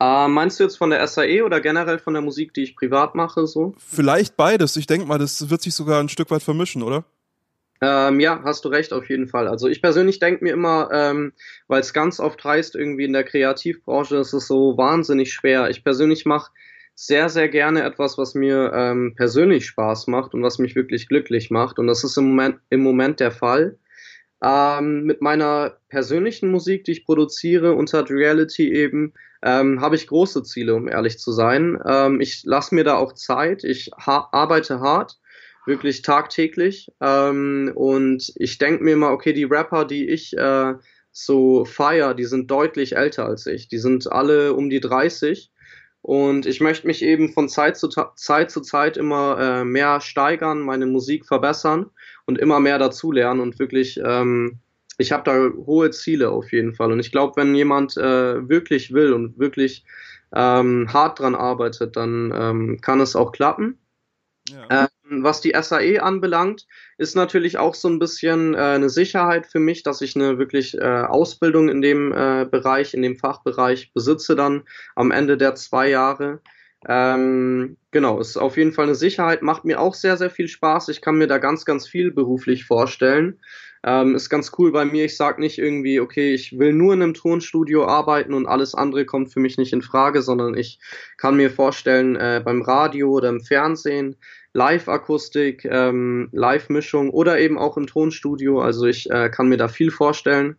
Äh, 0.00 0.28
meinst 0.28 0.60
du 0.60 0.64
jetzt 0.64 0.76
von 0.76 0.90
der 0.90 1.06
SAE 1.06 1.42
oder 1.44 1.60
generell 1.60 1.98
von 1.98 2.14
der 2.14 2.22
Musik, 2.22 2.54
die 2.54 2.62
ich 2.62 2.76
privat 2.76 3.14
mache? 3.14 3.46
So? 3.46 3.74
Vielleicht 3.78 4.36
beides. 4.36 4.76
Ich 4.76 4.86
denke 4.86 5.06
mal, 5.06 5.18
das 5.18 5.50
wird 5.50 5.62
sich 5.62 5.74
sogar 5.74 6.00
ein 6.00 6.08
Stück 6.08 6.30
weit 6.30 6.42
vermischen, 6.42 6.82
oder? 6.82 7.04
Ähm, 7.80 8.18
ja, 8.18 8.40
hast 8.44 8.64
du 8.64 8.68
recht, 8.68 8.92
auf 8.92 9.08
jeden 9.08 9.28
Fall. 9.28 9.46
Also 9.46 9.68
ich 9.68 9.80
persönlich 9.80 10.18
denke 10.18 10.42
mir 10.42 10.52
immer, 10.52 10.88
ähm, 10.92 11.32
weil 11.68 11.80
es 11.80 11.92
ganz 11.92 12.18
oft 12.18 12.42
heißt, 12.42 12.74
irgendwie 12.74 13.04
in 13.04 13.12
der 13.12 13.24
Kreativbranche 13.24 14.16
ist 14.16 14.32
es 14.32 14.48
so 14.48 14.76
wahnsinnig 14.76 15.32
schwer. 15.32 15.70
Ich 15.70 15.84
persönlich 15.84 16.26
mache 16.26 16.50
sehr, 17.00 17.28
sehr 17.28 17.48
gerne 17.48 17.84
etwas, 17.84 18.18
was 18.18 18.34
mir 18.34 18.72
ähm, 18.74 19.14
persönlich 19.16 19.66
Spaß 19.66 20.08
macht 20.08 20.34
und 20.34 20.42
was 20.42 20.58
mich 20.58 20.74
wirklich 20.74 21.06
glücklich 21.06 21.48
macht. 21.48 21.78
Und 21.78 21.86
das 21.86 22.02
ist 22.02 22.16
im 22.16 22.30
Moment, 22.30 22.58
im 22.70 22.82
Moment 22.82 23.20
der 23.20 23.30
Fall. 23.30 23.78
Ähm, 24.42 25.04
mit 25.04 25.22
meiner 25.22 25.76
persönlichen 25.90 26.50
Musik, 26.50 26.82
die 26.82 26.90
ich 26.90 27.04
produziere, 27.04 27.74
unter 27.74 28.10
Reality 28.10 28.72
eben, 28.72 29.14
ähm, 29.42 29.80
habe 29.80 29.94
ich 29.94 30.08
große 30.08 30.42
Ziele, 30.42 30.74
um 30.74 30.88
ehrlich 30.88 31.20
zu 31.20 31.30
sein. 31.30 31.80
Ähm, 31.86 32.20
ich 32.20 32.42
lasse 32.44 32.74
mir 32.74 32.82
da 32.82 32.96
auch 32.96 33.12
Zeit. 33.12 33.62
Ich 33.62 33.92
ha 33.96 34.28
arbeite 34.32 34.80
hart, 34.80 35.20
wirklich 35.66 36.02
tagtäglich. 36.02 36.90
Ähm, 37.00 37.70
und 37.76 38.32
ich 38.34 38.58
denke 38.58 38.82
mir 38.82 38.94
immer, 38.94 39.12
okay, 39.12 39.32
die 39.32 39.44
Rapper, 39.44 39.84
die 39.84 40.08
ich 40.08 40.36
äh, 40.36 40.74
so 41.12 41.64
feier, 41.64 42.14
die 42.14 42.24
sind 42.24 42.50
deutlich 42.50 42.96
älter 42.96 43.26
als 43.26 43.46
ich. 43.46 43.68
Die 43.68 43.78
sind 43.78 44.10
alle 44.10 44.54
um 44.54 44.68
die 44.68 44.80
30. 44.80 45.52
Und 46.02 46.46
ich 46.46 46.60
möchte 46.60 46.86
mich 46.86 47.02
eben 47.02 47.32
von 47.32 47.48
Zeit 47.48 47.76
zu 47.76 47.88
Zeit 47.88 48.50
zu 48.50 48.60
Zeit 48.60 48.96
immer 48.96 49.38
äh, 49.38 49.64
mehr 49.64 50.00
steigern, 50.00 50.60
meine 50.60 50.86
Musik 50.86 51.26
verbessern 51.26 51.90
und 52.24 52.38
immer 52.38 52.60
mehr 52.60 52.78
dazulernen 52.78 53.40
und 53.40 53.58
wirklich 53.58 54.00
ähm, 54.02 54.60
ich 54.98 55.12
habe 55.12 55.22
da 55.22 55.64
hohe 55.64 55.90
Ziele 55.90 56.30
auf 56.30 56.52
jeden 56.52 56.74
Fall. 56.74 56.92
Und 56.92 57.00
ich 57.00 57.12
glaube, 57.12 57.36
wenn 57.36 57.54
jemand 57.54 57.96
äh, 57.96 58.48
wirklich 58.48 58.92
will 58.92 59.12
und 59.12 59.38
wirklich 59.38 59.84
ähm, 60.34 60.92
hart 60.92 61.20
dran 61.20 61.36
arbeitet, 61.36 61.96
dann 61.96 62.32
ähm, 62.34 62.80
kann 62.80 63.00
es 63.00 63.16
auch 63.16 63.32
klappen. 63.32 63.78
Ja. 64.50 64.88
Ähm, 65.10 65.22
was 65.22 65.40
die 65.40 65.54
SAE 65.58 66.02
anbelangt, 66.02 66.66
ist 66.98 67.14
natürlich 67.14 67.58
auch 67.58 67.74
so 67.74 67.88
ein 67.88 68.00
bisschen 68.00 68.54
äh, 68.54 68.58
eine 68.58 68.90
Sicherheit 68.90 69.46
für 69.46 69.60
mich, 69.60 69.84
dass 69.84 70.00
ich 70.00 70.16
eine 70.16 70.38
wirklich 70.38 70.76
äh, 70.76 70.82
Ausbildung 70.82 71.68
in 71.68 71.80
dem 71.80 72.12
äh, 72.12 72.44
Bereich, 72.44 72.92
in 72.92 73.02
dem 73.02 73.16
Fachbereich 73.16 73.92
besitze 73.94 74.34
dann 74.34 74.64
am 74.96 75.12
Ende 75.12 75.36
der 75.36 75.54
zwei 75.54 75.88
Jahre. 75.88 76.40
Ähm, 76.86 77.76
genau, 77.92 78.20
ist 78.20 78.36
auf 78.36 78.56
jeden 78.56 78.72
Fall 78.72 78.86
eine 78.86 78.94
Sicherheit, 78.96 79.42
macht 79.42 79.64
mir 79.64 79.80
auch 79.80 79.94
sehr, 79.94 80.16
sehr 80.16 80.30
viel 80.30 80.48
Spaß. 80.48 80.88
Ich 80.88 81.00
kann 81.00 81.16
mir 81.16 81.28
da 81.28 81.38
ganz, 81.38 81.64
ganz 81.64 81.88
viel 81.88 82.10
beruflich 82.10 82.64
vorstellen. 82.64 83.38
Ähm, 83.84 84.16
ist 84.16 84.28
ganz 84.28 84.50
cool 84.58 84.72
bei 84.72 84.84
mir. 84.84 85.04
Ich 85.04 85.16
sage 85.16 85.40
nicht 85.40 85.58
irgendwie, 85.58 86.00
okay, 86.00 86.34
ich 86.34 86.58
will 86.58 86.72
nur 86.72 86.94
in 86.94 87.02
einem 87.02 87.14
Tonstudio 87.14 87.86
arbeiten 87.86 88.34
und 88.34 88.46
alles 88.46 88.74
andere 88.74 89.04
kommt 89.04 89.32
für 89.32 89.38
mich 89.38 89.56
nicht 89.56 89.72
in 89.72 89.82
Frage, 89.82 90.22
sondern 90.22 90.56
ich 90.56 90.80
kann 91.16 91.36
mir 91.36 91.50
vorstellen, 91.50 92.16
äh, 92.16 92.42
beim 92.44 92.62
Radio 92.62 93.10
oder 93.10 93.28
im 93.28 93.40
Fernsehen, 93.40 94.16
Live-Akustik, 94.58 95.64
ähm, 95.64 96.28
Live-Mischung 96.32 97.10
oder 97.10 97.38
eben 97.38 97.58
auch 97.58 97.76
im 97.76 97.86
Tonstudio. 97.86 98.60
Also 98.60 98.86
ich 98.86 99.08
äh, 99.08 99.30
kann 99.30 99.48
mir 99.48 99.56
da 99.56 99.68
viel 99.68 99.92
vorstellen 99.92 100.56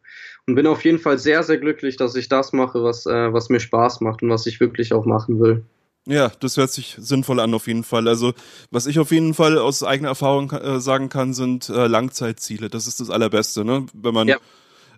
und 0.48 0.56
bin 0.56 0.68
auf 0.68 0.86
jeden 0.86 1.00
Fall 1.00 1.18
sehr, 1.18 1.44
sehr 1.44 1.58
glücklich, 1.58 1.98
dass 1.98 2.16
ich 2.16 2.30
das 2.30 2.54
mache, 2.54 2.82
was, 2.82 3.06
äh, 3.06 3.34
was 3.34 3.50
mir 3.50 3.60
Spaß 3.60 4.00
macht 4.00 4.24
und 4.24 4.30
was 4.30 4.46
ich 4.46 4.62
wirklich 4.62 4.94
auch 4.94 5.06
machen 5.06 5.42
will. 5.42 5.66
Ja, 6.06 6.32
das 6.40 6.56
hört 6.56 6.72
sich 6.72 6.96
sinnvoll 6.98 7.42
an 7.42 7.54
auf 7.54 7.68
jeden 7.68 7.84
Fall. 7.84 8.08
Also 8.08 8.34
was 8.72 8.88
ich 8.88 9.00
auf 9.00 9.12
jeden 9.12 9.34
Fall 9.34 9.58
aus 9.58 9.84
eigener 9.84 10.10
Erfahrung 10.10 10.50
äh, 10.52 10.80
sagen 10.80 11.10
kann, 11.10 11.34
sind 11.34 11.68
äh, 11.68 11.88
Langzeitziele. 11.88 12.70
Das 12.70 12.88
ist 12.88 13.02
das 13.02 13.10
Allerbeste, 13.10 13.66
ne? 13.66 13.86
Wenn 13.94 14.14
man 14.14 14.30
ja. 14.30 14.38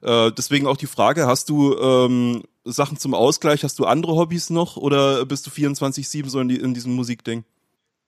äh, 0.03 0.31
deswegen 0.31 0.67
auch 0.67 0.77
die 0.77 0.85
Frage: 0.85 1.25
Hast 1.25 1.49
du 1.49 1.75
ähm, 1.75 2.43
Sachen 2.63 2.97
zum 2.97 3.15
Ausgleich? 3.15 3.63
Hast 3.63 3.79
du 3.79 3.85
andere 3.85 4.15
Hobbys 4.15 4.51
noch 4.51 4.77
oder 4.77 5.25
bist 5.25 5.47
du 5.47 5.49
24/7 5.49 6.29
so 6.29 6.39
in, 6.39 6.49
die, 6.49 6.57
in 6.57 6.73
diesem 6.75 6.93
Musikding? 6.93 7.43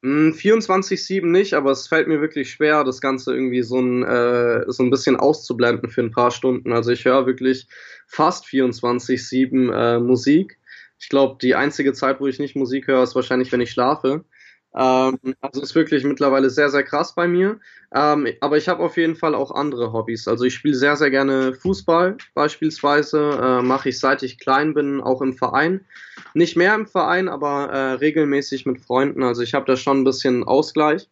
24-7 0.04 1.22
hm, 1.22 1.32
nicht, 1.32 1.54
aber 1.54 1.72
es 1.72 1.88
fällt 1.88 2.10
mir 2.10 2.20
wirklich 2.20 2.52
schwer, 2.52 2.84
das 2.84 3.00
Ganze 3.00 3.34
irgendwie 3.34 3.62
so 3.62 3.80
ein, 3.80 4.04
äh, 4.04 4.66
so 4.68 4.84
ein 4.84 4.90
bisschen 4.90 5.16
auszublenden 5.16 5.90
für 5.90 6.02
ein 6.02 6.12
paar 6.12 6.32
Stunden. 6.32 6.74
Also 6.74 6.92
ich 6.92 7.06
höre 7.06 7.26
wirklich 7.26 7.68
fast 8.08 8.46
24-7 8.46 9.72
äh, 9.72 10.00
Musik. 10.00 10.60
Ich 11.00 11.10
glaube, 11.10 11.38
die 11.42 11.56
einzige 11.56 11.94
Zeit, 11.94 12.20
wo 12.20 12.28
ich 12.28 12.40
nicht 12.40 12.56
Musik 12.56 12.88
höre, 12.88 13.04
ist 13.04 13.16
wahrscheinlich, 13.16 13.52
wenn 13.52 13.62
ich 13.62 13.72
schlafe. 13.72 14.26
Ähm, 14.76 15.20
also 15.42 15.62
ist 15.62 15.76
wirklich 15.76 16.04
mittlerweile 16.04 16.50
sehr, 16.50 16.70
sehr 16.70 16.84
krass 16.84 17.14
bei 17.14 17.28
mir. 17.28 17.60
Ähm, 17.94 18.28
aber 18.42 18.58
ich 18.58 18.68
habe 18.68 18.84
auf 18.84 18.98
jeden 18.98 19.16
Fall 19.16 19.36
auch 19.36 19.52
andere 19.52 19.94
Hobbys. 19.94 20.28
Also 20.28 20.46
ich 20.46 20.56
spiele 20.56 20.76
sehr, 20.76 20.96
sehr 20.96 21.12
gerne 21.12 21.54
Fußball 21.54 22.18
beispielsweise. 22.34 23.40
Äh, 23.42 23.62
Mache 23.62 23.90
ich 23.90 24.00
seit 24.00 24.24
ich 24.24 24.40
klein 24.40 24.74
bin, 24.74 25.02
auch 25.02 25.22
im 25.22 25.34
Verein. 25.34 25.86
Nicht 26.34 26.58
mehr 26.58 26.74
im 26.74 26.88
Verein, 26.88 27.30
aber 27.30 27.70
äh, 27.70 27.92
regelmäßig 27.94 28.66
mit 28.66 28.82
Freunden. 28.82 29.24
Also 29.24 29.44
ich 29.44 29.54
habe 29.54 29.66
da 29.66 29.78
schon 29.78 30.02
ein 30.02 30.06
bisschen 30.06 30.44
Ausgleich. 30.44 31.08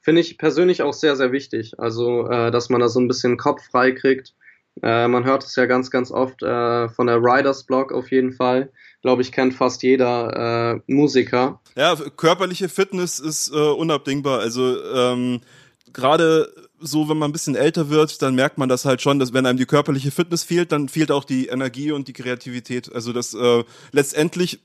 Finde 0.00 0.20
ich 0.20 0.38
persönlich 0.38 0.82
auch 0.82 0.94
sehr, 0.94 1.16
sehr 1.16 1.32
wichtig. 1.32 1.78
Also, 1.78 2.28
äh, 2.28 2.50
dass 2.50 2.70
man 2.70 2.80
da 2.80 2.88
so 2.88 3.00
ein 3.00 3.08
bisschen 3.08 3.36
Kopf 3.36 3.62
frei 3.70 3.92
kriegt. 3.92 4.34
Äh, 4.82 5.08
man 5.08 5.24
hört 5.24 5.44
es 5.44 5.54
ja 5.56 5.66
ganz, 5.66 5.90
ganz 5.90 6.10
oft 6.10 6.42
äh, 6.42 6.88
von 6.88 7.06
der 7.06 7.18
Riders 7.18 7.64
Blog 7.64 7.92
auf 7.92 8.10
jeden 8.10 8.32
Fall 8.32 8.70
glaube 9.02 9.22
ich, 9.22 9.32
kennt 9.32 9.54
fast 9.54 9.82
jeder 9.82 10.74
äh, 10.86 10.92
Musiker. 10.92 11.60
Ja, 11.76 11.94
körperliche 11.94 12.68
Fitness 12.68 13.18
ist 13.18 13.50
äh, 13.50 13.54
unabdingbar. 13.54 14.40
Also 14.40 14.82
ähm, 14.92 15.40
gerade 15.92 16.52
so, 16.80 17.08
wenn 17.08 17.18
man 17.18 17.30
ein 17.30 17.32
bisschen 17.32 17.56
älter 17.56 17.90
wird, 17.90 18.22
dann 18.22 18.34
merkt 18.34 18.58
man 18.58 18.68
das 18.68 18.84
halt 18.84 19.02
schon, 19.02 19.18
dass 19.18 19.32
wenn 19.32 19.46
einem 19.46 19.58
die 19.58 19.66
körperliche 19.66 20.10
Fitness 20.10 20.44
fehlt, 20.44 20.72
dann 20.72 20.88
fehlt 20.88 21.10
auch 21.10 21.24
die 21.24 21.46
Energie 21.46 21.92
und 21.92 22.08
die 22.08 22.12
Kreativität. 22.12 22.92
Also 22.92 23.12
das 23.12 23.34
äh, 23.34 23.64
letztendlich 23.92 24.60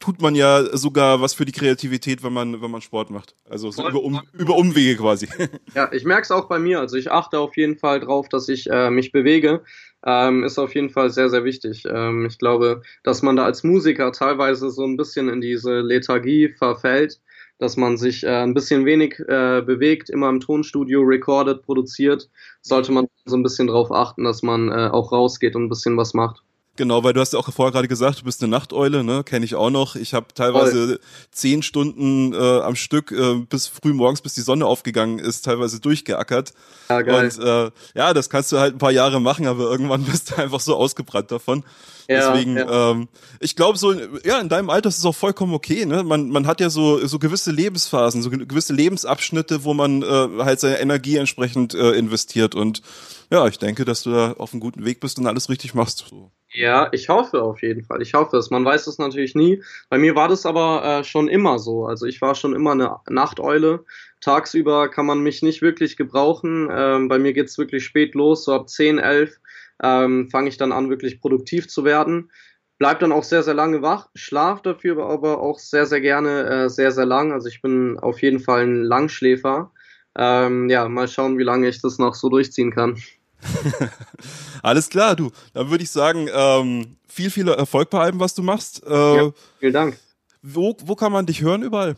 tut 0.00 0.20
man 0.20 0.34
ja 0.34 0.76
sogar 0.76 1.20
was 1.20 1.34
für 1.34 1.44
die 1.44 1.52
Kreativität, 1.52 2.22
wenn 2.22 2.32
man, 2.32 2.60
wenn 2.60 2.70
man 2.70 2.80
Sport 2.80 3.10
macht. 3.10 3.36
Also 3.48 3.70
so 3.70 3.88
über, 3.88 4.02
um, 4.02 4.20
über 4.32 4.56
Umwege 4.56 4.96
quasi. 4.96 5.28
Ja, 5.74 5.92
ich 5.92 6.04
merke 6.04 6.22
es 6.22 6.30
auch 6.30 6.48
bei 6.48 6.58
mir. 6.58 6.80
Also 6.80 6.96
ich 6.96 7.10
achte 7.10 7.38
auf 7.38 7.56
jeden 7.56 7.78
Fall 7.78 8.00
drauf, 8.00 8.28
dass 8.28 8.48
ich 8.48 8.68
äh, 8.70 8.90
mich 8.90 9.12
bewege. 9.12 9.62
Ähm, 10.06 10.44
ist 10.44 10.58
auf 10.58 10.74
jeden 10.74 10.90
Fall 10.90 11.10
sehr, 11.10 11.30
sehr 11.30 11.44
wichtig. 11.44 11.84
Ähm, 11.88 12.26
ich 12.26 12.38
glaube, 12.38 12.82
dass 13.02 13.22
man 13.22 13.36
da 13.36 13.44
als 13.44 13.64
Musiker 13.64 14.12
teilweise 14.12 14.70
so 14.70 14.84
ein 14.84 14.96
bisschen 14.96 15.28
in 15.28 15.40
diese 15.40 15.80
Lethargie 15.80 16.50
verfällt, 16.50 17.20
dass 17.58 17.76
man 17.76 17.96
sich 17.96 18.24
äh, 18.24 18.42
ein 18.42 18.54
bisschen 18.54 18.84
wenig 18.84 19.18
äh, 19.20 19.62
bewegt, 19.62 20.10
immer 20.10 20.28
im 20.28 20.40
Tonstudio 20.40 21.02
recordet, 21.02 21.62
produziert, 21.62 22.28
sollte 22.60 22.92
man 22.92 23.06
so 23.24 23.36
ein 23.36 23.42
bisschen 23.42 23.68
drauf 23.68 23.90
achten, 23.92 24.24
dass 24.24 24.42
man 24.42 24.70
äh, 24.70 24.90
auch 24.92 25.12
rausgeht 25.12 25.56
und 25.56 25.64
ein 25.64 25.68
bisschen 25.68 25.96
was 25.96 26.12
macht. 26.14 26.42
Genau, 26.76 27.04
weil 27.04 27.12
du 27.12 27.20
hast 27.20 27.32
ja 27.32 27.38
auch 27.38 27.52
vorher 27.52 27.72
gerade 27.72 27.86
gesagt, 27.86 28.20
du 28.20 28.24
bist 28.24 28.42
eine 28.42 28.50
Nachteule, 28.50 29.04
ne? 29.04 29.22
Kenne 29.22 29.44
ich 29.44 29.54
auch 29.54 29.70
noch. 29.70 29.94
Ich 29.94 30.12
habe 30.12 30.26
teilweise 30.34 30.86
Voll. 30.86 31.00
zehn 31.30 31.62
Stunden 31.62 32.32
äh, 32.32 32.36
am 32.36 32.74
Stück 32.74 33.12
äh, 33.12 33.34
bis 33.48 33.68
früh 33.68 33.92
morgens, 33.92 34.22
bis 34.22 34.34
die 34.34 34.40
Sonne 34.40 34.66
aufgegangen 34.66 35.20
ist, 35.20 35.44
teilweise 35.44 35.78
durchgeackert. 35.78 36.52
Ja, 36.88 37.02
geil. 37.02 37.26
Und 37.26 37.44
äh, 37.44 37.70
ja, 37.94 38.12
das 38.12 38.28
kannst 38.28 38.50
du 38.50 38.58
halt 38.58 38.74
ein 38.74 38.78
paar 38.78 38.90
Jahre 38.90 39.20
machen, 39.20 39.46
aber 39.46 39.70
irgendwann 39.70 40.04
bist 40.04 40.32
du 40.32 40.36
einfach 40.36 40.60
so 40.60 40.74
ausgebrannt 40.74 41.30
davon. 41.30 41.62
Ja, 42.08 42.32
Deswegen, 42.32 42.56
ja. 42.56 42.90
Ähm, 42.90 43.08
ich 43.40 43.56
glaube 43.56 43.78
so, 43.78 43.92
ja, 44.24 44.40
in 44.40 44.48
deinem 44.48 44.68
Alter 44.68 44.88
ist 44.88 44.98
es 44.98 45.04
auch 45.04 45.14
vollkommen 45.14 45.54
okay. 45.54 45.86
Ne? 45.86 46.02
Man, 46.02 46.28
man 46.28 46.46
hat 46.46 46.60
ja 46.60 46.70
so, 46.70 47.06
so 47.06 47.18
gewisse 47.18 47.50
Lebensphasen, 47.50 48.22
so 48.22 48.30
gewisse 48.30 48.74
Lebensabschnitte, 48.74 49.64
wo 49.64 49.74
man 49.74 50.02
äh, 50.02 50.28
halt 50.44 50.60
seine 50.60 50.80
Energie 50.80 51.16
entsprechend 51.16 51.72
äh, 51.72 51.92
investiert. 51.92 52.54
Und 52.54 52.82
ja, 53.30 53.46
ich 53.46 53.58
denke, 53.58 53.84
dass 53.84 54.02
du 54.02 54.10
da 54.10 54.32
auf 54.32 54.52
einem 54.52 54.60
guten 54.60 54.84
Weg 54.84 55.00
bist 55.00 55.18
und 55.18 55.26
alles 55.26 55.48
richtig 55.48 55.74
machst. 55.74 56.04
So. 56.10 56.30
Ja, 56.56 56.88
ich 56.92 57.08
hoffe 57.08 57.42
auf 57.42 57.62
jeden 57.62 57.82
Fall. 57.82 58.00
Ich 58.00 58.14
hoffe 58.14 58.36
es. 58.36 58.50
Man 58.50 58.64
weiß 58.64 58.86
es 58.86 58.98
natürlich 58.98 59.34
nie. 59.34 59.60
Bei 59.88 59.98
mir 59.98 60.14
war 60.14 60.28
das 60.28 60.46
aber 60.46 60.84
äh, 61.00 61.04
schon 61.04 61.26
immer 61.28 61.58
so. 61.58 61.86
Also 61.86 62.06
ich 62.06 62.20
war 62.20 62.36
schon 62.36 62.54
immer 62.54 62.72
eine 62.72 62.96
Nachteule. 63.10 63.84
Tagsüber 64.20 64.88
kann 64.88 65.04
man 65.06 65.20
mich 65.20 65.42
nicht 65.42 65.62
wirklich 65.62 65.96
gebrauchen. 65.96 66.68
Ähm, 66.70 67.08
bei 67.08 67.18
mir 67.18 67.32
geht's 67.32 67.58
wirklich 67.58 67.84
spät 67.84 68.14
los, 68.14 68.44
so 68.44 68.52
ab 68.54 68.68
10, 68.68 68.98
11 68.98 69.40
ähm, 69.82 70.28
fange 70.30 70.48
ich 70.48 70.56
dann 70.56 70.70
an, 70.70 70.90
wirklich 70.90 71.20
produktiv 71.20 71.66
zu 71.68 71.84
werden. 71.84 72.30
Bleib 72.78 73.00
dann 73.00 73.10
auch 73.12 73.24
sehr, 73.24 73.42
sehr 73.42 73.54
lange 73.54 73.82
wach, 73.82 74.08
schlaf 74.14 74.62
dafür 74.62 75.04
aber 75.08 75.40
auch 75.40 75.58
sehr, 75.58 75.86
sehr 75.86 76.00
gerne 76.00 76.44
äh, 76.66 76.68
sehr, 76.68 76.92
sehr 76.92 77.06
lang. 77.06 77.32
Also 77.32 77.48
ich 77.48 77.62
bin 77.62 77.98
auf 77.98 78.22
jeden 78.22 78.38
Fall 78.40 78.62
ein 78.62 78.84
Langschläfer. 78.84 79.72
Ähm, 80.16 80.68
ja, 80.70 80.88
mal 80.88 81.08
schauen, 81.08 81.36
wie 81.38 81.42
lange 81.42 81.68
ich 81.68 81.80
das 81.82 81.98
noch 81.98 82.14
so 82.14 82.28
durchziehen 82.28 82.70
kann. 82.72 82.96
Alles 84.62 84.88
klar, 84.88 85.16
du. 85.16 85.30
Dann 85.52 85.70
würde 85.70 85.84
ich 85.84 85.90
sagen, 85.90 86.28
ähm, 86.32 86.96
viel, 87.08 87.30
viel 87.30 87.48
Erfolg 87.48 87.90
bei 87.90 88.00
allem, 88.00 88.20
was 88.20 88.34
du 88.34 88.42
machst. 88.42 88.82
Äh, 88.86 89.16
ja, 89.16 89.30
vielen 89.60 89.72
Dank. 89.72 89.98
Wo, 90.42 90.76
wo 90.84 90.94
kann 90.94 91.12
man 91.12 91.26
dich 91.26 91.42
hören 91.42 91.62
überall? 91.62 91.96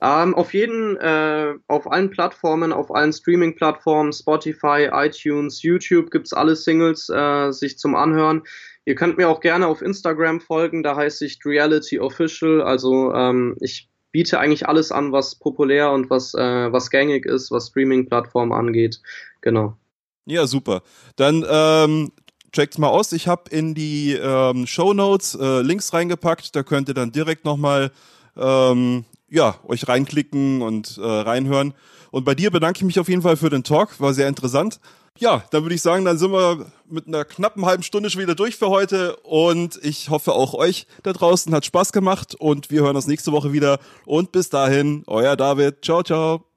Ähm, 0.00 0.34
auf 0.34 0.52
jeden, 0.52 0.96
äh, 0.96 1.54
auf 1.68 1.90
allen 1.90 2.10
Plattformen, 2.10 2.72
auf 2.72 2.92
allen 2.92 3.12
Streaming-Plattformen, 3.12 4.12
Spotify, 4.12 4.88
iTunes, 4.90 5.62
YouTube 5.62 6.10
gibt's 6.10 6.32
alle 6.32 6.56
Singles 6.56 7.08
äh, 7.08 7.52
sich 7.52 7.78
zum 7.78 7.94
Anhören. 7.94 8.42
Ihr 8.84 8.96
könnt 8.96 9.16
mir 9.16 9.28
auch 9.28 9.38
gerne 9.38 9.68
auf 9.68 9.80
Instagram 9.80 10.40
folgen, 10.40 10.82
da 10.82 10.96
heiße 10.96 11.24
ich 11.24 11.38
Reality 11.44 12.00
Official. 12.00 12.62
Also 12.62 13.14
ähm, 13.14 13.56
ich 13.60 13.88
biete 14.10 14.40
eigentlich 14.40 14.68
alles 14.68 14.90
an, 14.90 15.12
was 15.12 15.36
populär 15.36 15.92
und 15.92 16.10
was, 16.10 16.34
äh, 16.34 16.72
was 16.72 16.90
gängig 16.90 17.24
ist, 17.24 17.52
was 17.52 17.68
Streaming-Plattformen 17.68 18.52
angeht. 18.52 19.00
Genau. 19.40 19.76
Ja, 20.26 20.46
super. 20.46 20.82
Dann 21.16 21.44
ähm, 21.48 22.12
checkt's 22.52 22.78
mal 22.78 22.88
aus. 22.88 23.12
Ich 23.12 23.28
habe 23.28 23.50
in 23.50 23.74
die 23.74 24.12
ähm, 24.12 24.66
Show 24.66 24.92
Notes 24.92 25.34
äh, 25.34 25.62
Links 25.62 25.92
reingepackt. 25.92 26.54
Da 26.54 26.62
könnt 26.62 26.88
ihr 26.88 26.94
dann 26.94 27.12
direkt 27.12 27.44
nochmal 27.44 27.90
ähm, 28.36 29.04
ja, 29.28 29.56
euch 29.66 29.88
reinklicken 29.88 30.62
und 30.62 30.98
äh, 30.98 31.06
reinhören. 31.06 31.74
Und 32.10 32.24
bei 32.24 32.34
dir 32.34 32.50
bedanke 32.50 32.78
ich 32.78 32.84
mich 32.84 33.00
auf 33.00 33.08
jeden 33.08 33.22
Fall 33.22 33.36
für 33.36 33.50
den 33.50 33.64
Talk. 33.64 33.98
War 34.00 34.12
sehr 34.12 34.28
interessant. 34.28 34.78
Ja, 35.18 35.44
dann 35.50 35.62
würde 35.62 35.74
ich 35.74 35.82
sagen, 35.82 36.04
dann 36.04 36.18
sind 36.18 36.32
wir 36.32 36.66
mit 36.88 37.06
einer 37.06 37.24
knappen 37.24 37.64
halben 37.66 37.82
Stunde 37.82 38.10
schon 38.10 38.20
wieder 38.20 38.34
durch 38.34 38.56
für 38.56 38.68
heute. 38.68 39.16
Und 39.16 39.78
ich 39.82 40.10
hoffe 40.10 40.32
auch 40.32 40.54
euch 40.54 40.86
da 41.02 41.12
draußen 41.12 41.54
hat 41.54 41.64
Spaß 41.64 41.92
gemacht. 41.92 42.34
Und 42.34 42.70
wir 42.70 42.82
hören 42.82 42.96
uns 42.96 43.06
nächste 43.06 43.32
Woche 43.32 43.52
wieder. 43.52 43.78
Und 44.04 44.32
bis 44.32 44.50
dahin, 44.50 45.02
euer 45.06 45.36
David. 45.36 45.84
Ciao, 45.84 46.02
ciao. 46.02 46.51